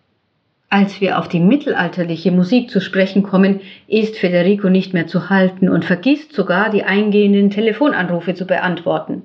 Als 0.68 1.00
wir 1.00 1.18
auf 1.18 1.28
die 1.28 1.40
mittelalterliche 1.40 2.30
Musik 2.30 2.68
zu 2.68 2.80
sprechen 2.80 3.22
kommen, 3.22 3.60
ist 3.86 4.18
Federico 4.18 4.68
nicht 4.68 4.92
mehr 4.92 5.06
zu 5.06 5.30
halten 5.30 5.68
und 5.68 5.84
vergisst 5.84 6.32
sogar, 6.32 6.70
die 6.70 6.84
eingehenden 6.84 7.50
Telefonanrufe 7.50 8.34
zu 8.34 8.46
beantworten. 8.46 9.22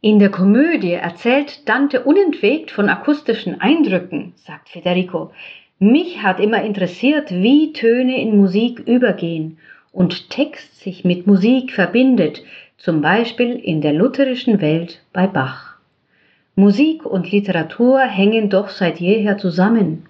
In 0.00 0.18
der 0.18 0.30
Komödie 0.30 0.94
erzählt 0.94 1.68
Dante 1.68 2.02
unentwegt 2.02 2.70
von 2.70 2.88
akustischen 2.88 3.60
Eindrücken, 3.60 4.32
sagt 4.36 4.70
Federico. 4.70 5.30
Mich 5.78 6.22
hat 6.22 6.40
immer 6.40 6.62
interessiert, 6.62 7.30
wie 7.30 7.72
Töne 7.72 8.20
in 8.20 8.36
Musik 8.36 8.80
übergehen 8.80 9.58
und 9.92 10.30
Text 10.30 10.80
sich 10.80 11.04
mit 11.04 11.26
Musik 11.26 11.72
verbindet, 11.72 12.42
zum 12.78 13.00
Beispiel 13.02 13.56
in 13.56 13.80
der 13.80 13.92
lutherischen 13.92 14.60
Welt 14.60 15.02
bei 15.12 15.26
Bach. 15.26 15.71
Musik 16.54 17.06
und 17.06 17.32
Literatur 17.32 18.00
hängen 18.00 18.50
doch 18.50 18.68
seit 18.68 19.00
jeher 19.00 19.38
zusammen. 19.38 20.04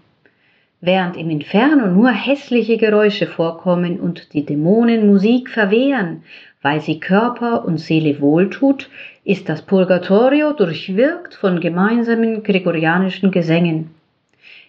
Während 0.80 1.16
im 1.16 1.30
Inferno 1.30 1.86
nur 1.86 2.10
hässliche 2.10 2.78
Geräusche 2.78 3.28
vorkommen 3.28 4.00
und 4.00 4.32
die 4.32 4.44
Dämonen 4.44 5.06
Musik 5.06 5.50
verwehren, 5.50 6.24
weil 6.60 6.80
sie 6.80 6.98
Körper 6.98 7.64
und 7.64 7.78
Seele 7.78 8.20
wohltut, 8.20 8.90
ist 9.22 9.48
das 9.48 9.62
Purgatorio 9.62 10.52
durchwirkt 10.52 11.34
von 11.34 11.60
gemeinsamen 11.60 12.42
gregorianischen 12.42 13.30
Gesängen. 13.30 13.90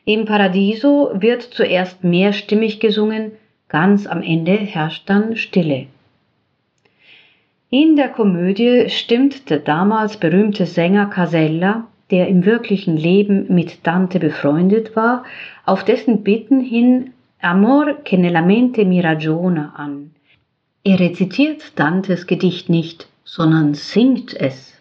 Im 0.06 0.25
Paradiso 0.25 1.12
wird 1.15 1.42
zuerst 1.42 2.03
mehrstimmig 2.03 2.82
gesungen, 2.82 3.32
ganz 3.68 4.06
am 4.06 4.22
Ende 4.22 4.51
herrscht 4.51 5.10
dann 5.10 5.36
Stille. 5.38 5.88
In 7.74 7.96
der 7.96 8.10
Komödie 8.10 8.88
stimmt 8.89 9.50
der 9.50 9.58
damals 9.58 10.18
berühmte 10.18 10.68
Sänger 10.68 11.08
Casella, 11.08 11.88
der 12.12 12.27
im 12.27 12.46
wirklichen 12.46 12.98
Leben 12.98 13.48
mit 13.50 13.88
Dante 13.88 14.20
befreundet 14.20 14.96
war, 14.96 15.24
auf 15.65 15.84
dessen 15.84 16.22
Bitten 16.22 16.60
hin 16.60 17.13
Amor 17.42 18.03
che 18.03 18.15
nella 18.15 18.44
mente 18.44 18.86
mi 18.86 19.01
ragiona 19.01 19.74
an. 19.75 20.12
Er 20.84 21.00
rezitiert 21.00 21.72
Dantes 21.75 22.27
Gedicht 22.27 22.70
nicht, 22.70 23.08
sondern 23.24 23.74
singt 23.74 24.39
es. 24.39 24.80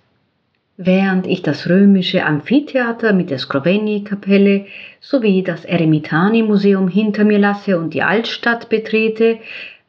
Während 0.77 1.27
ich 1.27 1.41
das 1.41 1.71
römische 1.71 2.27
Amphitheater 2.27 3.15
mit 3.15 3.31
der 3.31 3.39
Scrovegni-Kapelle 3.39 4.67
sowie 5.01 5.43
das 5.43 5.65
Eremitani-Museum 5.65 6.89
hinter 6.89 7.25
mir 7.25 7.39
lasse 7.39 7.79
und 7.79 7.95
die 7.95 8.03
Altstadt 8.03 8.69
betrete, 8.69 9.39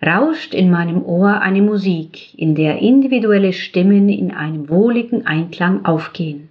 rauscht 0.06 0.54
in 0.54 0.70
meinem 0.70 1.04
Ohr 1.04 1.42
eine 1.42 1.62
Musik, 1.62 2.38
in 2.38 2.56
der 2.56 2.80
individuelle 2.80 3.54
Stimmen 3.54 4.10
in 4.10 4.32
einem 4.32 4.70
wohligen 4.70 5.26
Einklang 5.26 5.86
aufgehen. 5.86 6.50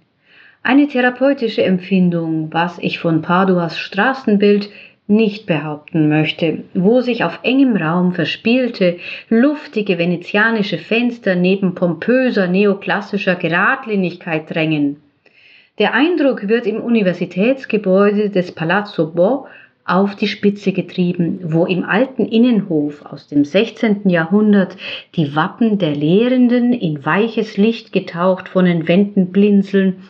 Eine 0.63 0.87
therapeutische 0.87 1.63
Empfindung, 1.63 2.47
was 2.51 2.79
ich 2.79 2.99
von 2.99 3.21
Paduas 3.21 3.77
Straßenbild 3.77 4.69
nicht 5.07 5.45
behaupten 5.45 6.07
möchte, 6.07 6.63
wo 6.73 7.01
sich 7.01 7.23
auf 7.23 7.39
engem 7.43 7.75
Raum 7.75 8.13
verspielte, 8.13 8.97
luftige 9.29 9.97
venezianische 9.97 10.77
Fenster 10.77 11.35
neben 11.35 11.75
pompöser 11.75 12.47
neoklassischer 12.47 13.35
Geradlinigkeit 13.35 14.53
drängen. 14.53 14.97
Der 15.79 15.93
Eindruck 15.93 16.47
wird 16.47 16.67
im 16.67 16.79
Universitätsgebäude 16.79 18.29
des 18.29 18.51
Palazzo 18.51 19.11
Bo 19.11 19.47
auf 19.85 20.15
die 20.15 20.27
Spitze 20.27 20.71
getrieben, 20.71 21.39
wo 21.43 21.65
im 21.65 21.83
alten 21.83 22.25
Innenhof 22.25 23.05
aus 23.05 23.27
dem 23.27 23.43
16. 23.43 24.09
Jahrhundert 24.09 24.77
die 25.15 25.35
Wappen 25.35 25.77
der 25.77 25.95
Lehrenden 25.95 26.73
in 26.73 27.05
weiches 27.05 27.57
Licht 27.57 27.91
getaucht 27.91 28.49
von 28.49 28.65
den 28.65 28.87
Wänden 28.87 29.31
blinzeln, 29.31 30.03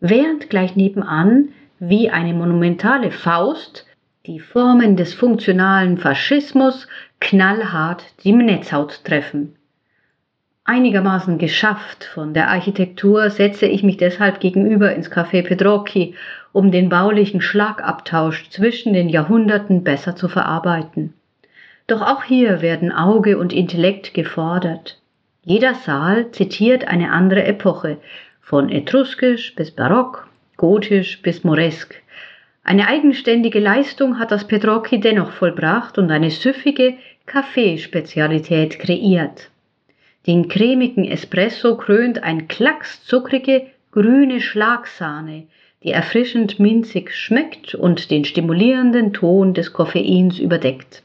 während 0.00 0.50
gleich 0.50 0.76
nebenan 0.76 1.48
wie 1.78 2.10
eine 2.10 2.34
monumentale 2.34 3.10
Faust 3.10 3.86
die 4.26 4.40
Formen 4.40 4.96
des 4.96 5.14
funktionalen 5.14 5.98
Faschismus 5.98 6.86
knallhart 7.20 8.04
die 8.24 8.32
Netzhaut 8.32 9.04
treffen. 9.04 9.56
Einigermaßen 10.64 11.36
geschafft 11.36 12.04
von 12.04 12.32
der 12.32 12.48
Architektur 12.48 13.28
setze 13.28 13.66
ich 13.66 13.82
mich 13.82 13.98
deshalb 13.98 14.40
gegenüber 14.40 14.94
ins 14.94 15.10
Café 15.10 15.42
Pedrocchi 15.42 16.14
um 16.54 16.70
den 16.70 16.88
baulichen 16.88 17.40
Schlagabtausch 17.40 18.48
zwischen 18.48 18.94
den 18.94 19.08
Jahrhunderten 19.08 19.82
besser 19.82 20.14
zu 20.14 20.28
verarbeiten. 20.28 21.12
Doch 21.88 22.00
auch 22.00 22.22
hier 22.22 22.62
werden 22.62 22.92
Auge 22.92 23.38
und 23.38 23.52
Intellekt 23.52 24.14
gefordert. 24.14 25.00
Jeder 25.42 25.74
Saal 25.74 26.30
zitiert 26.30 26.86
eine 26.86 27.10
andere 27.10 27.44
Epoche, 27.44 27.98
von 28.40 28.70
Etruskisch 28.70 29.56
bis 29.56 29.72
Barock, 29.72 30.28
Gotisch 30.56 31.20
bis 31.22 31.42
Moresk. 31.42 32.00
Eine 32.62 32.86
eigenständige 32.86 33.58
Leistung 33.58 34.20
hat 34.20 34.30
das 34.30 34.46
Petrocchi 34.46 35.00
dennoch 35.00 35.32
vollbracht 35.32 35.98
und 35.98 36.08
eine 36.12 36.30
süffige, 36.30 36.94
Kaffeespezialität 37.26 38.78
kreiert. 38.78 39.50
Den 40.28 40.48
cremigen 40.48 41.04
Espresso 41.04 41.76
krönt 41.76 42.22
ein 42.22 42.46
Klacks 42.46 43.04
zuckrige 43.04 43.66
grüne 43.90 44.40
Schlagsahne, 44.40 45.48
die 45.84 45.92
erfrischend 45.92 46.58
minzig 46.58 47.14
schmeckt 47.14 47.74
und 47.74 48.10
den 48.10 48.24
stimulierenden 48.24 49.12
Ton 49.12 49.54
des 49.54 49.72
Koffeins 49.72 50.38
überdeckt. 50.38 51.02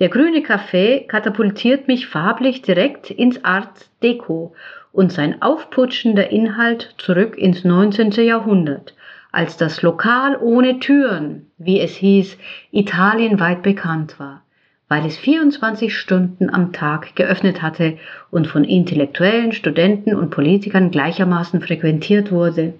Der 0.00 0.08
grüne 0.08 0.42
Kaffee 0.42 1.06
katapultiert 1.06 1.88
mich 1.88 2.08
farblich 2.08 2.60
direkt 2.62 3.10
ins 3.10 3.44
Art 3.44 3.88
Deco 4.02 4.52
und 4.92 5.12
sein 5.12 5.40
aufputschender 5.40 6.30
Inhalt 6.30 6.94
zurück 6.98 7.38
ins 7.38 7.64
19. 7.64 8.10
Jahrhundert, 8.10 8.94
als 9.30 9.56
das 9.56 9.80
Lokal 9.82 10.36
ohne 10.40 10.80
Türen, 10.80 11.50
wie 11.56 11.80
es 11.80 11.94
hieß, 11.94 12.36
italienweit 12.72 13.62
bekannt 13.62 14.18
war 14.18 14.44
weil 14.88 15.06
es 15.06 15.16
24 15.16 15.96
Stunden 15.96 16.50
am 16.50 16.72
Tag 16.72 17.16
geöffnet 17.16 17.62
hatte 17.62 17.98
und 18.30 18.46
von 18.46 18.64
Intellektuellen, 18.64 19.52
Studenten 19.52 20.14
und 20.14 20.30
Politikern 20.30 20.90
gleichermaßen 20.90 21.60
frequentiert 21.62 22.30
wurde. 22.30 22.74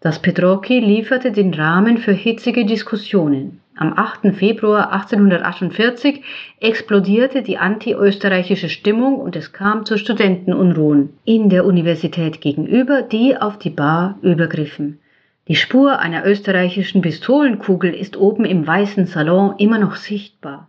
Das 0.00 0.20
Petrocchi 0.20 0.78
lieferte 0.78 1.32
den 1.32 1.52
Rahmen 1.52 1.98
für 1.98 2.12
hitzige 2.12 2.64
Diskussionen. 2.64 3.60
Am 3.74 3.94
8. 3.96 4.32
Februar 4.32 4.92
1848 4.92 6.22
explodierte 6.60 7.42
die 7.42 7.58
anti-österreichische 7.58 8.68
Stimmung 8.68 9.16
und 9.16 9.34
es 9.34 9.52
kam 9.52 9.84
zu 9.84 9.98
Studentenunruhen 9.98 11.18
in 11.24 11.48
der 11.48 11.64
Universität 11.64 12.40
gegenüber, 12.40 13.02
die 13.02 13.36
auf 13.36 13.58
die 13.58 13.70
Bar 13.70 14.18
übergriffen. 14.22 15.00
Die 15.48 15.56
Spur 15.56 15.98
einer 15.98 16.24
österreichischen 16.24 17.02
Pistolenkugel 17.02 17.92
ist 17.92 18.16
oben 18.16 18.44
im 18.44 18.66
weißen 18.66 19.06
Salon 19.06 19.54
immer 19.58 19.78
noch 19.78 19.96
sichtbar. 19.96 20.68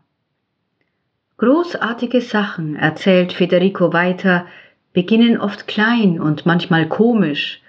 Großartige 1.37 2.21
Sachen, 2.21 2.75
erzählt 2.75 3.33
Federico 3.33 3.93
weiter, 3.93 4.47
beginnen 4.93 5.39
oft 5.39 5.67
klein 5.67 6.19
und 6.19 6.47
manchmal 6.47 6.87
komisch. 6.87 7.61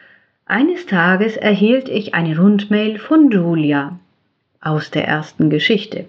Eines 0.50 0.86
Tages 0.86 1.36
erhielt 1.36 1.88
ich 1.88 2.12
eine 2.12 2.36
Rundmail 2.36 2.98
von 2.98 3.30
Julia 3.30 4.00
aus 4.60 4.90
der 4.90 5.06
ersten 5.06 5.48
Geschichte. 5.48 6.06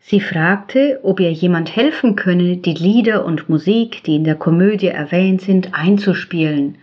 Sie 0.00 0.18
fragte, 0.18 0.98
ob 1.04 1.20
ihr 1.20 1.30
jemand 1.30 1.76
helfen 1.76 2.16
könne, 2.16 2.56
die 2.56 2.74
Lieder 2.74 3.24
und 3.24 3.48
Musik, 3.48 4.02
die 4.02 4.16
in 4.16 4.24
der 4.24 4.34
Komödie 4.34 4.88
erwähnt 4.88 5.42
sind, 5.42 5.74
einzuspielen. 5.74 6.78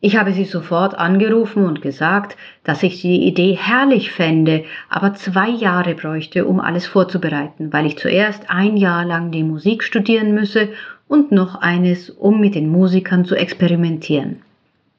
Ich 0.00 0.16
habe 0.16 0.32
sie 0.32 0.42
sofort 0.42 0.98
angerufen 0.98 1.64
und 1.64 1.82
gesagt, 1.82 2.36
dass 2.64 2.82
ich 2.82 3.00
die 3.00 3.22
Idee 3.28 3.56
herrlich 3.56 4.10
fände, 4.10 4.64
aber 4.88 5.14
zwei 5.14 5.50
Jahre 5.50 5.94
bräuchte, 5.94 6.46
um 6.46 6.58
alles 6.58 6.88
vorzubereiten, 6.88 7.72
weil 7.72 7.86
ich 7.86 7.96
zuerst 7.96 8.50
ein 8.50 8.76
Jahr 8.76 9.04
lang 9.04 9.30
die 9.30 9.44
Musik 9.44 9.84
studieren 9.84 10.34
müsse 10.34 10.70
und 11.06 11.30
noch 11.30 11.54
eines, 11.54 12.10
um 12.10 12.40
mit 12.40 12.56
den 12.56 12.68
Musikern 12.68 13.24
zu 13.24 13.36
experimentieren. 13.36 14.42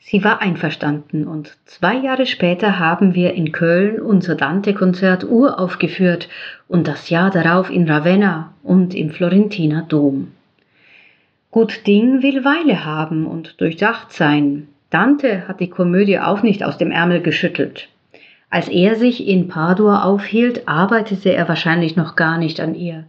Sie 0.04 0.24
war 0.24 0.42
einverstanden 0.42 1.28
und 1.28 1.56
zwei 1.66 1.96
Jahre 1.96 2.26
später 2.26 2.80
haben 2.80 3.14
wir 3.14 3.34
in 3.34 3.52
Köln 3.52 4.02
unser 4.02 4.36
Dante-Konzert 4.36 5.24
uraufgeführt 5.24 6.28
und 6.68 6.88
das 6.88 7.10
Jahr 7.10 7.30
darauf 7.30 7.70
in 7.70 7.88
Ravenna 7.88 8.52
und 8.64 8.96
im 8.96 9.12
Florentiner 9.12 9.84
Dom. 9.84 10.32
Gut 11.52 11.86
Ding 11.86 12.24
will 12.24 12.44
Weile 12.44 12.84
haben 12.84 13.28
und 13.28 13.62
durchdacht 13.62 14.12
sein, 14.12 14.68
Dante 14.90 15.48
hat 15.48 15.60
die 15.60 15.70
Komödie 15.70 16.20
auch 16.20 16.42
nicht 16.42 16.64
aus 16.64 16.78
dem 16.78 16.92
Ärmel 16.92 17.22
geschüttelt. 17.22 17.88
Als 18.50 18.68
er 18.68 18.96
sich 18.96 19.26
in 19.28 19.48
Padua 19.48 20.04
aufhielt, 20.04 20.68
arbeitete 20.68 21.32
er 21.32 21.48
wahrscheinlich 21.48 21.96
noch 21.96 22.16
gar 22.16 22.38
nicht 22.38 22.60
an 22.60 22.76
ihr. 22.76 23.06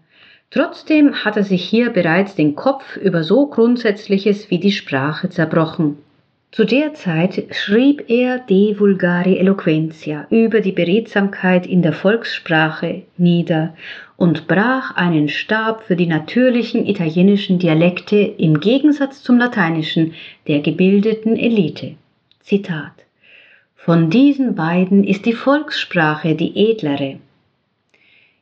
Trotzdem 0.50 1.24
hat 1.24 1.38
er 1.38 1.42
sich 1.42 1.64
hier 1.64 1.90
bereits 1.90 2.36
den 2.36 2.54
Kopf 2.54 2.96
über 2.98 3.24
so 3.24 3.46
Grundsätzliches 3.46 4.50
wie 4.50 4.60
die 4.60 4.70
Sprache 4.70 5.30
zerbrochen. 5.30 5.96
Zu 6.52 6.66
der 6.66 6.92
Zeit 6.92 7.46
schrieb 7.52 8.10
er 8.10 8.38
De 8.38 8.78
Vulgari 8.78 9.38
Eloquentia 9.38 10.26
über 10.28 10.60
die 10.60 10.72
Beredsamkeit 10.72 11.66
in 11.66 11.80
der 11.80 11.94
Volkssprache 11.94 13.04
nieder 13.16 13.74
und 14.18 14.48
brach 14.48 14.94
einen 14.94 15.30
Stab 15.30 15.82
für 15.84 15.96
die 15.96 16.06
natürlichen 16.06 16.86
italienischen 16.86 17.58
Dialekte 17.58 18.18
im 18.18 18.60
Gegensatz 18.60 19.22
zum 19.22 19.38
lateinischen 19.38 20.12
der 20.46 20.60
gebildeten 20.60 21.38
Elite. 21.38 21.94
Zitat 22.40 22.92
Von 23.74 24.10
diesen 24.10 24.54
beiden 24.54 25.04
ist 25.04 25.24
die 25.24 25.32
Volkssprache 25.32 26.34
die 26.34 26.54
edlere, 26.70 27.16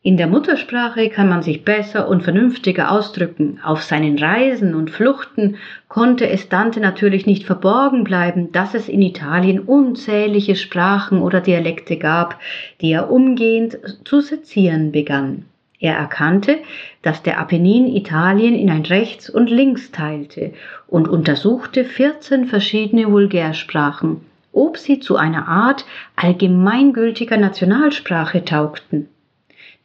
in 0.03 0.17
der 0.17 0.29
Muttersprache 0.29 1.11
kann 1.11 1.29
man 1.29 1.43
sich 1.43 1.63
besser 1.63 2.09
und 2.09 2.23
vernünftiger 2.23 2.91
ausdrücken. 2.91 3.61
Auf 3.63 3.83
seinen 3.83 4.19
Reisen 4.19 4.75
und 4.75 4.91
Fluchten 4.91 5.57
konnte 5.89 6.27
es 6.27 6.49
Dante 6.49 6.81
natürlich 6.81 7.27
nicht 7.27 7.45
verborgen 7.45 8.03
bleiben, 8.03 8.51
dass 8.51 8.73
es 8.73 8.89
in 8.89 9.03
Italien 9.03 9.61
unzählige 9.61 10.57
Sprachen 10.57 11.21
oder 11.21 11.43
Dialekte 11.43 11.99
gab, 11.99 12.41
die 12.81 12.93
er 12.93 13.11
umgehend 13.11 13.79
zu 14.05 14.23
sezieren 14.23 14.91
begann. 14.91 15.45
Er 15.79 15.97
erkannte, 15.97 16.57
dass 17.03 17.23
der 17.23 17.39
Apennin 17.39 17.87
Italien 17.87 18.55
in 18.55 18.71
ein 18.71 18.87
Rechts 18.87 19.29
und 19.29 19.51
Links 19.51 19.93
teilte 19.93 20.55
und 20.87 21.09
untersuchte 21.09 21.85
14 21.85 22.47
verschiedene 22.47 23.13
Vulgärsprachen, 23.13 24.23
ob 24.55 24.79
sie 24.79 24.99
zu 24.99 25.17
einer 25.17 25.47
Art 25.47 25.85
allgemeingültiger 26.17 27.37
Nationalsprache 27.37 28.47
taugten. 28.47 29.09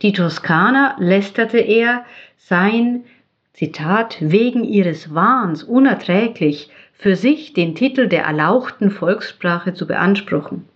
Die 0.02 0.12
Toskaner 0.12 0.96
lästerte 1.00 1.58
er, 1.58 2.06
sein, 2.38 3.06
Zitat, 3.54 4.18
wegen 4.20 4.64
ihres 4.64 5.14
Wahns 5.14 5.64
unerträglich, 5.64 6.70
für 6.94 7.16
sich 7.16 7.54
den 7.54 7.76
Titel 7.76 8.08
der 8.08 8.24
erlauchten 8.24 8.92
Volkssprache 8.92 9.74
zu 9.74 9.88
beanspruchen. 9.88 10.68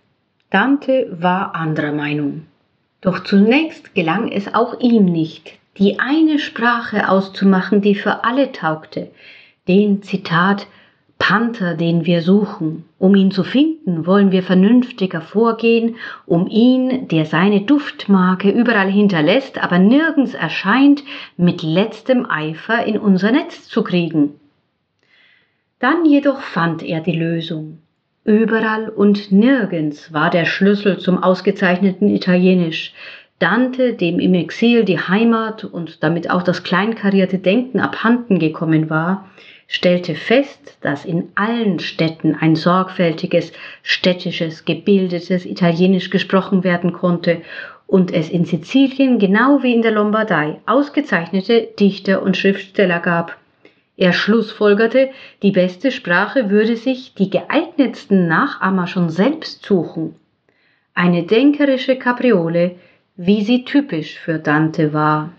Dante 0.50 1.08
war 1.12 1.54
anderer 1.54 1.92
Meinung. 1.92 2.46
Doch 3.00 3.20
zunächst 3.20 3.94
gelang 3.94 4.30
es 4.30 4.54
auch 4.54 4.80
ihm 4.80 5.04
nicht, 5.04 5.58
die 5.78 5.98
eine 5.98 6.38
Sprache 6.38 7.08
auszumachen, 7.08 7.80
die 7.80 7.94
für 7.94 8.24
alle 8.24 8.52
taugte, 8.52 9.10
den, 9.68 10.02
Zitat, 10.02 10.66
Panther, 11.20 11.74
den 11.74 12.06
wir 12.06 12.22
suchen. 12.22 12.86
Um 12.98 13.14
ihn 13.14 13.30
zu 13.30 13.44
finden, 13.44 14.06
wollen 14.06 14.32
wir 14.32 14.42
vernünftiger 14.42 15.20
vorgehen, 15.20 15.96
um 16.26 16.48
ihn, 16.48 17.06
der 17.08 17.26
seine 17.26 17.60
Duftmarke 17.60 18.50
überall 18.50 18.90
hinterlässt, 18.90 19.62
aber 19.62 19.78
nirgends 19.78 20.34
erscheint, 20.34 21.04
mit 21.36 21.62
letztem 21.62 22.28
Eifer 22.28 22.84
in 22.84 22.98
unser 22.98 23.30
Netz 23.30 23.68
zu 23.68 23.84
kriegen. 23.84 24.40
Dann 25.78 26.04
jedoch 26.04 26.40
fand 26.40 26.82
er 26.82 27.00
die 27.00 27.16
Lösung. 27.16 27.78
Überall 28.24 28.88
und 28.88 29.30
nirgends 29.30 30.12
war 30.12 30.30
der 30.30 30.46
Schlüssel 30.46 30.98
zum 30.98 31.22
ausgezeichneten 31.22 32.08
Italienisch. 32.08 32.92
Dante, 33.38 33.92
dem 33.92 34.18
im 34.20 34.34
Exil 34.34 34.84
die 34.84 34.98
Heimat 34.98 35.64
und 35.64 36.02
damit 36.02 36.30
auch 36.30 36.42
das 36.42 36.62
kleinkarierte 36.62 37.38
Denken 37.38 37.78
abhanden 37.80 38.38
gekommen 38.38 38.90
war, 38.90 39.30
stellte 39.70 40.16
fest, 40.16 40.76
dass 40.80 41.04
in 41.04 41.30
allen 41.36 41.78
Städten 41.78 42.34
ein 42.34 42.56
sorgfältiges, 42.56 43.52
städtisches, 43.84 44.64
gebildetes 44.64 45.46
Italienisch 45.46 46.10
gesprochen 46.10 46.64
werden 46.64 46.92
konnte 46.92 47.42
und 47.86 48.12
es 48.12 48.28
in 48.30 48.44
Sizilien 48.44 49.20
genau 49.20 49.62
wie 49.62 49.72
in 49.72 49.82
der 49.82 49.92
Lombardei 49.92 50.58
ausgezeichnete 50.66 51.68
Dichter 51.78 52.20
und 52.22 52.36
Schriftsteller 52.36 52.98
gab. 52.98 53.36
Er 53.96 54.12
schlussfolgerte, 54.12 55.10
die 55.42 55.52
beste 55.52 55.92
Sprache 55.92 56.50
würde 56.50 56.74
sich 56.74 57.14
die 57.14 57.30
geeignetsten 57.30 58.26
Nachahmer 58.26 58.88
schon 58.88 59.08
selbst 59.08 59.64
suchen. 59.64 60.16
Eine 60.94 61.22
denkerische 61.22 61.94
Kapriole, 61.94 62.74
wie 63.16 63.44
sie 63.44 63.64
typisch 63.64 64.18
für 64.18 64.40
Dante 64.40 64.92
war. 64.92 65.30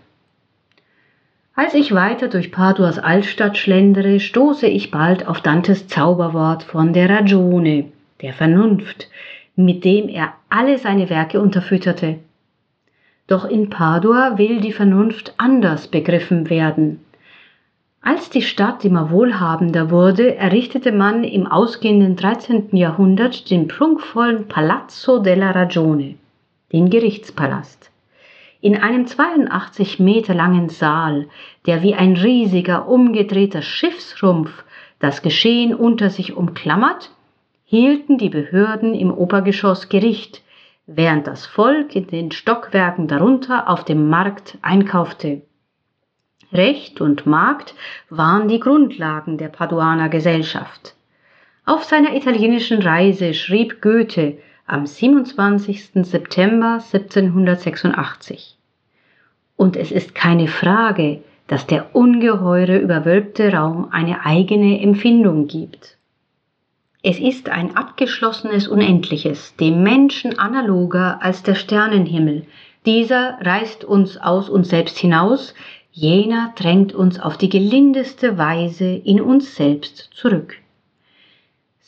Als 1.54 1.74
ich 1.74 1.94
weiter 1.94 2.28
durch 2.28 2.50
Paduas 2.50 2.98
Altstadt 2.98 3.58
schlendere, 3.58 4.20
stoße 4.20 4.66
ich 4.66 4.90
bald 4.90 5.28
auf 5.28 5.42
Dantes 5.42 5.86
Zauberwort 5.86 6.62
von 6.62 6.94
der 6.94 7.10
Ragione, 7.10 7.92
der 8.22 8.32
Vernunft, 8.32 9.08
mit 9.54 9.84
dem 9.84 10.08
er 10.08 10.32
alle 10.48 10.78
seine 10.78 11.10
Werke 11.10 11.42
unterfütterte. 11.42 12.20
Doch 13.26 13.44
in 13.44 13.68
Padua 13.68 14.38
will 14.38 14.62
die 14.62 14.72
Vernunft 14.72 15.34
anders 15.36 15.88
begriffen 15.88 16.48
werden. 16.48 17.00
Als 18.00 18.30
die 18.30 18.42
Stadt 18.42 18.82
immer 18.86 19.10
wohlhabender 19.10 19.90
wurde, 19.90 20.34
errichtete 20.36 20.90
man 20.90 21.22
im 21.22 21.46
ausgehenden 21.46 22.16
13. 22.16 22.74
Jahrhundert 22.74 23.50
den 23.50 23.68
prunkvollen 23.68 24.48
Palazzo 24.48 25.18
della 25.18 25.50
Ragione, 25.50 26.14
den 26.72 26.88
Gerichtspalast 26.88 27.91
in 28.62 28.76
einem 28.76 29.06
82 29.06 29.98
Meter 29.98 30.34
langen 30.34 30.68
Saal, 30.68 31.28
der 31.66 31.82
wie 31.82 31.94
ein 31.94 32.16
riesiger 32.16 32.88
umgedrehter 32.88 33.60
Schiffsrumpf 33.60 34.64
das 35.00 35.20
Geschehen 35.20 35.74
unter 35.74 36.10
sich 36.10 36.36
umklammert, 36.36 37.10
hielten 37.64 38.18
die 38.18 38.28
Behörden 38.28 38.94
im 38.94 39.12
Obergeschoss 39.12 39.88
Gericht, 39.88 40.42
während 40.86 41.26
das 41.26 41.44
Volk 41.44 41.96
in 41.96 42.06
den 42.06 42.30
Stockwerken 42.30 43.08
darunter 43.08 43.68
auf 43.68 43.84
dem 43.84 44.08
Markt 44.08 44.58
einkaufte. 44.62 45.42
Recht 46.52 47.00
und 47.00 47.26
Markt 47.26 47.74
waren 48.10 48.46
die 48.46 48.60
Grundlagen 48.60 49.38
der 49.38 49.48
Paduaner 49.48 50.08
Gesellschaft. 50.08 50.94
Auf 51.64 51.82
seiner 51.82 52.14
italienischen 52.14 52.80
Reise 52.80 53.34
schrieb 53.34 53.82
Goethe 53.82 54.38
am 54.72 54.86
27. 54.86 55.90
September 56.06 56.80
1786 56.80 58.56
Und 59.54 59.76
es 59.76 59.92
ist 59.92 60.14
keine 60.14 60.48
Frage, 60.48 61.22
dass 61.46 61.66
der 61.66 61.94
ungeheure 61.94 62.78
überwölbte 62.78 63.52
Raum 63.52 63.88
eine 63.90 64.24
eigene 64.24 64.80
Empfindung 64.80 65.46
gibt. 65.46 65.98
Es 67.02 67.18
ist 67.18 67.50
ein 67.50 67.76
abgeschlossenes 67.76 68.66
Unendliches, 68.66 69.54
dem 69.56 69.82
Menschen 69.82 70.38
analoger 70.38 71.22
als 71.22 71.42
der 71.42 71.54
Sternenhimmel. 71.54 72.46
Dieser 72.86 73.36
reißt 73.42 73.84
uns 73.84 74.16
aus 74.16 74.48
uns 74.48 74.70
selbst 74.70 74.96
hinaus, 74.96 75.52
jener 75.90 76.54
drängt 76.56 76.94
uns 76.94 77.20
auf 77.20 77.36
die 77.36 77.50
gelindeste 77.50 78.38
Weise 78.38 78.86
in 78.86 79.20
uns 79.20 79.54
selbst 79.54 80.08
zurück. 80.14 80.61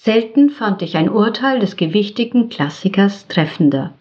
Selten 0.05 0.51
fand 0.51 0.83
ich 0.83 0.99
ein 0.99 1.09
Urteil 1.09 1.61
des 1.61 1.77
gewichtigen 1.77 2.51
Klassikers 2.51 3.27
treffender. 3.27 3.95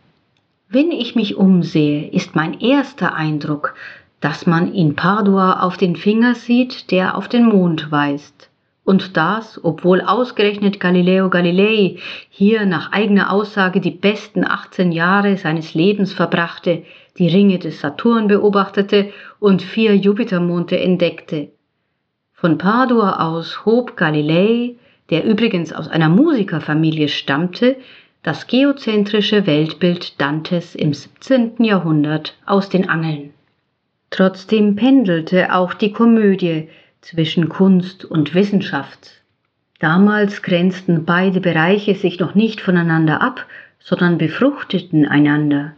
Wenn 0.67 0.91
ich 0.91 1.15
mich 1.15 1.37
umsehe, 1.37 2.09
ist 2.09 2.35
mein 2.35 2.59
erster 2.59 3.15
Eindruck, 3.15 3.73
dass 4.19 4.45
man 4.45 4.73
in 4.73 4.97
Padua 4.97 5.61
auf 5.61 5.77
den 5.77 5.95
Finger 5.95 6.35
sieht, 6.35 6.91
der 6.91 7.17
auf 7.17 7.29
den 7.29 7.45
Mond 7.45 7.89
weist. 7.89 8.49
Und 8.83 9.15
das, 9.15 9.63
obwohl 9.63 10.01
ausgerechnet 10.01 10.81
Galileo 10.81 11.29
Galilei 11.29 11.95
hier 12.29 12.65
nach 12.65 12.91
eigener 12.91 13.31
Aussage 13.31 13.79
die 13.79 13.91
besten 13.91 14.43
18 14.43 14.91
Jahre 14.91 15.37
seines 15.37 15.73
Lebens 15.73 16.11
verbrachte, 16.11 16.83
die 17.17 17.29
Ringe 17.29 17.59
des 17.59 17.79
Saturn 17.79 18.27
beobachtete 18.27 19.13
und 19.39 19.61
vier 19.61 19.95
Jupitermonde 19.95 20.77
entdeckte. 20.77 21.51
Von 22.33 22.57
Padua 22.57 23.25
aus 23.25 23.65
hob 23.65 23.95
Galilei, 23.95 24.75
der 25.09 25.23
übrigens 25.25 25.73
aus 25.73 25.87
einer 25.87 26.09
Musikerfamilie 26.09 27.09
stammte, 27.09 27.77
das 28.23 28.47
geozentrische 28.47 29.45
Weltbild 29.45 30.19
Dantes 30.21 30.75
im 30.75 30.93
17. 30.93 31.63
Jahrhundert 31.63 32.37
aus 32.45 32.69
den 32.69 32.87
Angeln. 32.87 33.33
Trotzdem 34.09 34.75
pendelte 34.75 35.53
auch 35.53 35.73
die 35.73 35.91
Komödie 35.91 36.69
zwischen 37.01 37.49
Kunst 37.49 38.05
und 38.05 38.33
Wissenschaft. 38.33 39.21
Damals 39.79 40.41
grenzten 40.41 41.03
beide 41.03 41.41
Bereiche 41.41 41.95
sich 41.95 42.19
noch 42.19 42.35
nicht 42.35 42.61
voneinander 42.61 43.21
ab, 43.21 43.45
sondern 43.79 44.17
befruchteten 44.17 45.05
einander. 45.05 45.73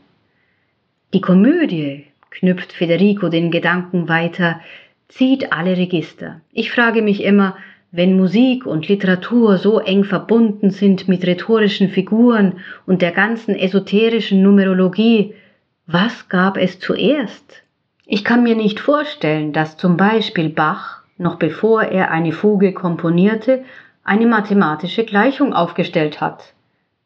Die 1.13 1.21
Komödie, 1.21 2.05
knüpft 2.29 2.73
Federico 2.73 3.29
den 3.29 3.49
Gedanken 3.49 4.07
weiter, 4.07 4.59
zieht 5.07 5.51
alle 5.51 5.77
Register. 5.77 6.41
Ich 6.51 6.71
frage 6.71 7.01
mich 7.01 7.23
immer, 7.23 7.57
wenn 7.95 8.17
Musik 8.17 8.65
und 8.65 8.89
Literatur 8.89 9.57
so 9.57 9.79
eng 9.79 10.03
verbunden 10.03 10.69
sind 10.69 11.07
mit 11.07 11.25
rhetorischen 11.25 11.87
Figuren 11.87 12.59
und 12.85 13.01
der 13.01 13.11
ganzen 13.11 13.55
esoterischen 13.55 14.41
Numerologie, 14.41 15.33
was 15.87 16.27
gab 16.27 16.57
es 16.57 16.79
zuerst? 16.79 17.63
Ich 18.05 18.25
kann 18.25 18.43
mir 18.43 18.55
nicht 18.55 18.81
vorstellen, 18.81 19.53
dass 19.53 19.77
zum 19.77 19.95
Beispiel 19.95 20.49
Bach 20.49 21.03
noch 21.17 21.37
bevor 21.37 21.83
er 21.83 22.11
eine 22.11 22.33
Fuge 22.33 22.73
komponierte, 22.73 23.63
eine 24.03 24.27
mathematische 24.27 25.05
Gleichung 25.05 25.53
aufgestellt 25.53 26.19
hat. 26.19 26.53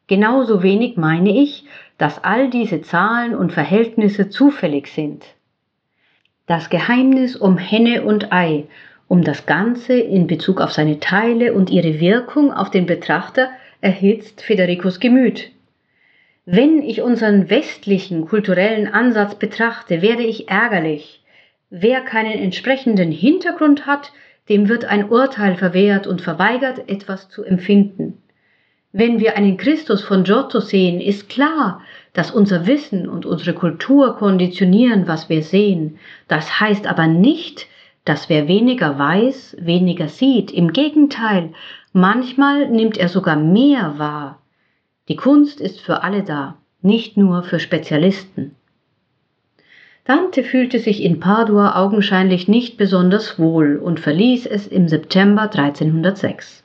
Genauso 0.08 0.64
wenig 0.64 0.96
meine 0.96 1.30
ich, 1.30 1.64
dass 1.98 2.24
all 2.24 2.50
diese 2.50 2.82
Zahlen 2.82 3.36
und 3.36 3.52
Verhältnisse 3.52 4.28
zufällig 4.28 4.88
sind. 4.88 5.24
Das 6.46 6.68
Geheimnis 6.68 7.36
um 7.36 7.58
Henne 7.58 8.02
und 8.02 8.32
Ei, 8.32 8.64
um 9.10 9.24
das 9.24 9.44
Ganze 9.44 9.98
in 9.98 10.26
Bezug 10.26 10.60
auf 10.62 10.72
seine 10.72 11.00
Teile 11.00 11.52
und 11.52 11.68
ihre 11.68 11.98
Wirkung 11.98 12.52
auf 12.52 12.70
den 12.70 12.86
Betrachter 12.86 13.50
erhitzt 13.82 14.40
Federicos 14.40 15.00
Gemüt. 15.00 15.50
Wenn 16.46 16.80
ich 16.82 17.02
unseren 17.02 17.50
westlichen 17.50 18.26
kulturellen 18.26 18.86
Ansatz 18.86 19.34
betrachte, 19.34 20.00
werde 20.00 20.22
ich 20.22 20.48
ärgerlich, 20.48 21.20
Wer 21.72 22.00
keinen 22.00 22.32
entsprechenden 22.32 23.12
Hintergrund 23.12 23.86
hat, 23.86 24.12
dem 24.48 24.68
wird 24.68 24.84
ein 24.84 25.08
Urteil 25.08 25.54
verwehrt 25.54 26.08
und 26.08 26.20
verweigert, 26.20 26.88
etwas 26.88 27.28
zu 27.28 27.44
empfinden. 27.44 28.20
Wenn 28.92 29.20
wir 29.20 29.36
einen 29.36 29.56
Christus 29.56 30.02
von 30.02 30.24
Giotto 30.24 30.58
sehen, 30.58 31.00
ist 31.00 31.28
klar, 31.28 31.80
dass 32.12 32.32
unser 32.32 32.66
Wissen 32.66 33.08
und 33.08 33.24
unsere 33.24 33.54
Kultur 33.54 34.16
konditionieren, 34.16 35.06
was 35.06 35.28
wir 35.28 35.44
sehen. 35.44 36.00
Das 36.26 36.58
heißt 36.58 36.88
aber 36.88 37.06
nicht, 37.06 37.68
dass 38.10 38.28
wer 38.28 38.48
weniger 38.48 38.98
weiß, 38.98 39.58
weniger 39.60 40.08
sieht. 40.08 40.50
Im 40.50 40.72
Gegenteil, 40.72 41.50
manchmal 41.92 42.68
nimmt 42.68 42.98
er 42.98 43.08
sogar 43.08 43.36
mehr 43.36 44.00
wahr. 44.00 44.40
Die 45.06 45.14
Kunst 45.14 45.60
ist 45.60 45.80
für 45.80 46.02
alle 46.02 46.24
da, 46.24 46.56
nicht 46.82 47.16
nur 47.16 47.44
für 47.44 47.60
Spezialisten. 47.60 48.56
Dante 50.02 50.42
fühlte 50.42 50.80
sich 50.80 51.04
in 51.04 51.20
Padua 51.20 51.76
augenscheinlich 51.76 52.48
nicht 52.48 52.76
besonders 52.76 53.38
wohl 53.38 53.76
und 53.76 54.00
verließ 54.00 54.46
es 54.46 54.66
im 54.66 54.88
September 54.88 55.42
1306. 55.42 56.64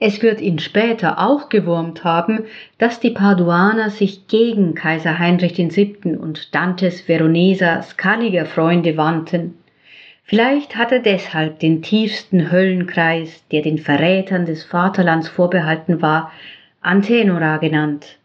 Es 0.00 0.20
wird 0.20 0.40
ihn 0.40 0.58
später 0.58 1.20
auch 1.20 1.48
gewurmt 1.48 2.02
haben, 2.02 2.46
dass 2.78 2.98
die 2.98 3.10
Paduaner 3.10 3.90
sich 3.90 4.26
gegen 4.26 4.74
Kaiser 4.74 5.20
Heinrich 5.20 5.58
VII. 5.58 6.16
und 6.16 6.52
Dantes 6.56 7.02
Veroneser 7.02 7.82
Skalliger 7.82 8.46
Freunde 8.46 8.96
wandten. 8.96 9.61
Vielleicht 10.24 10.76
hat 10.76 10.92
er 10.92 11.00
deshalb 11.00 11.58
den 11.58 11.82
tiefsten 11.82 12.50
Höllenkreis, 12.50 13.44
der 13.52 13.60
den 13.60 13.76
Verrätern 13.76 14.46
des 14.46 14.64
Vaterlands 14.64 15.28
vorbehalten 15.28 16.00
war, 16.00 16.32
Antenora 16.80 17.58
genannt. 17.58 18.16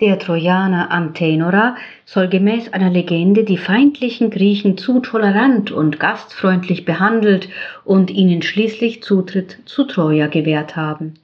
Der 0.00 0.18
Trojaner 0.18 0.90
Antenora 0.90 1.76
soll 2.04 2.26
gemäß 2.26 2.72
einer 2.72 2.90
Legende 2.90 3.44
die 3.44 3.56
feindlichen 3.56 4.30
Griechen 4.30 4.76
zu 4.76 4.98
tolerant 4.98 5.70
und 5.70 6.00
gastfreundlich 6.00 6.84
behandelt 6.84 7.48
und 7.84 8.10
ihnen 8.10 8.42
schließlich 8.42 9.04
Zutritt 9.04 9.58
zu 9.64 9.84
Troja 9.84 10.26
gewährt 10.26 10.74
haben. 10.74 11.14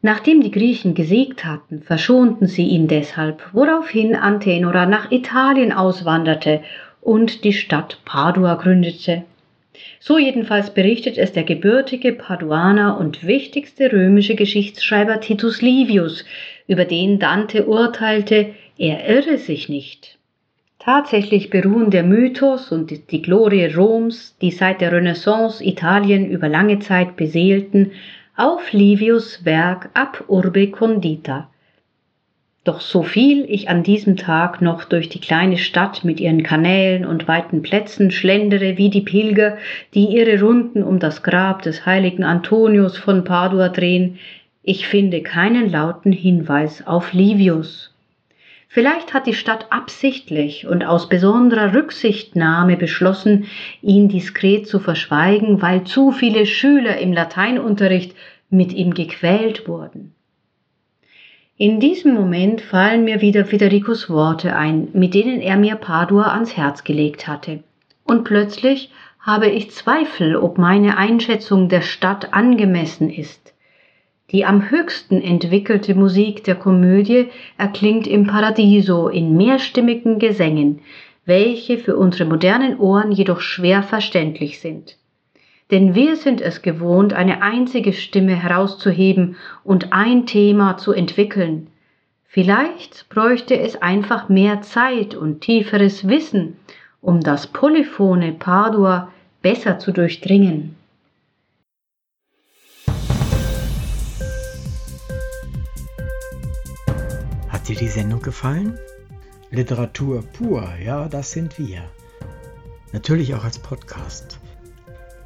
Nachdem 0.00 0.40
die 0.40 0.50
Griechen 0.50 0.94
gesiegt 0.94 1.44
hatten, 1.44 1.82
verschonten 1.82 2.46
sie 2.46 2.66
ihn 2.66 2.88
deshalb, 2.88 3.42
woraufhin 3.52 4.16
Antenora 4.16 4.86
nach 4.86 5.10
Italien 5.10 5.74
auswanderte 5.74 6.62
und 7.02 7.44
die 7.44 7.52
Stadt 7.52 7.98
Padua 8.06 8.54
gründete. 8.54 9.24
So 9.98 10.18
jedenfalls 10.18 10.70
berichtet 10.70 11.18
es 11.18 11.32
der 11.32 11.44
gebürtige 11.44 12.12
Paduaner 12.12 12.98
und 12.98 13.26
wichtigste 13.26 13.92
römische 13.92 14.34
Geschichtsschreiber 14.34 15.20
Titus 15.20 15.62
Livius, 15.62 16.24
über 16.66 16.84
den 16.84 17.18
Dante 17.18 17.66
urteilte, 17.66 18.54
er 18.78 19.08
irre 19.08 19.38
sich 19.38 19.68
nicht. 19.68 20.18
Tatsächlich 20.78 21.50
beruhen 21.50 21.90
der 21.90 22.02
Mythos 22.02 22.72
und 22.72 23.10
die 23.10 23.20
Glorie 23.20 23.66
Roms, 23.66 24.36
die 24.40 24.50
seit 24.50 24.80
der 24.80 24.92
Renaissance 24.92 25.62
Italien 25.62 26.30
über 26.30 26.48
lange 26.48 26.78
Zeit 26.78 27.16
beseelten, 27.16 27.92
auf 28.34 28.72
Livius 28.72 29.44
Werk 29.44 29.90
Ab 29.92 30.24
Urbe 30.28 30.70
Condita. 30.70 31.50
Doch 32.70 32.80
so 32.80 33.02
viel 33.02 33.46
ich 33.48 33.68
an 33.68 33.82
diesem 33.82 34.16
Tag 34.16 34.62
noch 34.62 34.84
durch 34.84 35.08
die 35.08 35.18
kleine 35.18 35.58
Stadt 35.58 36.04
mit 36.04 36.20
ihren 36.20 36.44
Kanälen 36.44 37.04
und 37.04 37.26
weiten 37.26 37.62
Plätzen 37.62 38.12
schlendere 38.12 38.78
wie 38.78 38.90
die 38.90 39.00
Pilger, 39.00 39.58
die 39.92 40.04
ihre 40.04 40.40
Runden 40.40 40.84
um 40.84 41.00
das 41.00 41.24
Grab 41.24 41.62
des 41.62 41.84
heiligen 41.84 42.22
Antonius 42.22 42.96
von 42.96 43.24
Padua 43.24 43.70
drehen, 43.70 44.20
ich 44.62 44.86
finde 44.86 45.20
keinen 45.20 45.68
lauten 45.68 46.12
Hinweis 46.12 46.86
auf 46.86 47.12
Livius. 47.12 47.92
Vielleicht 48.68 49.14
hat 49.14 49.26
die 49.26 49.34
Stadt 49.34 49.66
absichtlich 49.70 50.68
und 50.68 50.84
aus 50.84 51.08
besonderer 51.08 51.74
Rücksichtnahme 51.74 52.76
beschlossen, 52.76 53.46
ihn 53.82 54.08
diskret 54.08 54.68
zu 54.68 54.78
verschweigen, 54.78 55.60
weil 55.60 55.82
zu 55.82 56.12
viele 56.12 56.46
Schüler 56.46 56.98
im 56.98 57.12
Lateinunterricht 57.12 58.14
mit 58.48 58.72
ihm 58.72 58.94
gequält 58.94 59.66
wurden. 59.66 60.14
In 61.62 61.78
diesem 61.78 62.14
Moment 62.14 62.62
fallen 62.62 63.04
mir 63.04 63.20
wieder 63.20 63.44
Federicos 63.44 64.08
Worte 64.08 64.56
ein, 64.56 64.88
mit 64.94 65.12
denen 65.12 65.42
er 65.42 65.58
mir 65.58 65.74
Padua 65.74 66.32
ans 66.32 66.56
Herz 66.56 66.84
gelegt 66.84 67.28
hatte. 67.28 67.62
Und 68.02 68.24
plötzlich 68.24 68.90
habe 69.18 69.50
ich 69.50 69.70
Zweifel, 69.70 70.36
ob 70.36 70.56
meine 70.56 70.96
Einschätzung 70.96 71.68
der 71.68 71.82
Stadt 71.82 72.32
angemessen 72.32 73.10
ist. 73.10 73.52
Die 74.30 74.46
am 74.46 74.70
höchsten 74.70 75.20
entwickelte 75.20 75.94
Musik 75.94 76.44
der 76.44 76.54
Komödie 76.54 77.28
erklingt 77.58 78.06
im 78.06 78.26
Paradiso 78.26 79.08
in 79.08 79.36
mehrstimmigen 79.36 80.18
Gesängen, 80.18 80.80
welche 81.26 81.76
für 81.76 81.98
unsere 81.98 82.24
modernen 82.24 82.78
Ohren 82.78 83.12
jedoch 83.12 83.42
schwer 83.42 83.82
verständlich 83.82 84.60
sind. 84.60 84.96
Denn 85.70 85.94
wir 85.94 86.16
sind 86.16 86.40
es 86.40 86.62
gewohnt, 86.62 87.12
eine 87.12 87.42
einzige 87.42 87.92
Stimme 87.92 88.34
herauszuheben 88.34 89.36
und 89.62 89.92
ein 89.92 90.26
Thema 90.26 90.76
zu 90.76 90.92
entwickeln. 90.92 91.68
Vielleicht 92.24 93.08
bräuchte 93.08 93.58
es 93.58 93.80
einfach 93.80 94.28
mehr 94.28 94.62
Zeit 94.62 95.14
und 95.14 95.40
tieferes 95.40 96.08
Wissen, 96.08 96.56
um 97.00 97.20
das 97.20 97.46
polyphone 97.46 98.38
Padua 98.38 99.12
besser 99.42 99.78
zu 99.78 99.92
durchdringen. 99.92 100.76
Hat 107.48 107.68
dir 107.68 107.76
die 107.76 107.88
Sendung 107.88 108.22
gefallen? 108.22 108.78
Literatur 109.50 110.22
pur, 110.22 110.68
ja, 110.84 111.08
das 111.08 111.32
sind 111.32 111.58
wir. 111.58 111.82
Natürlich 112.92 113.34
auch 113.34 113.44
als 113.44 113.58
Podcast. 113.58 114.39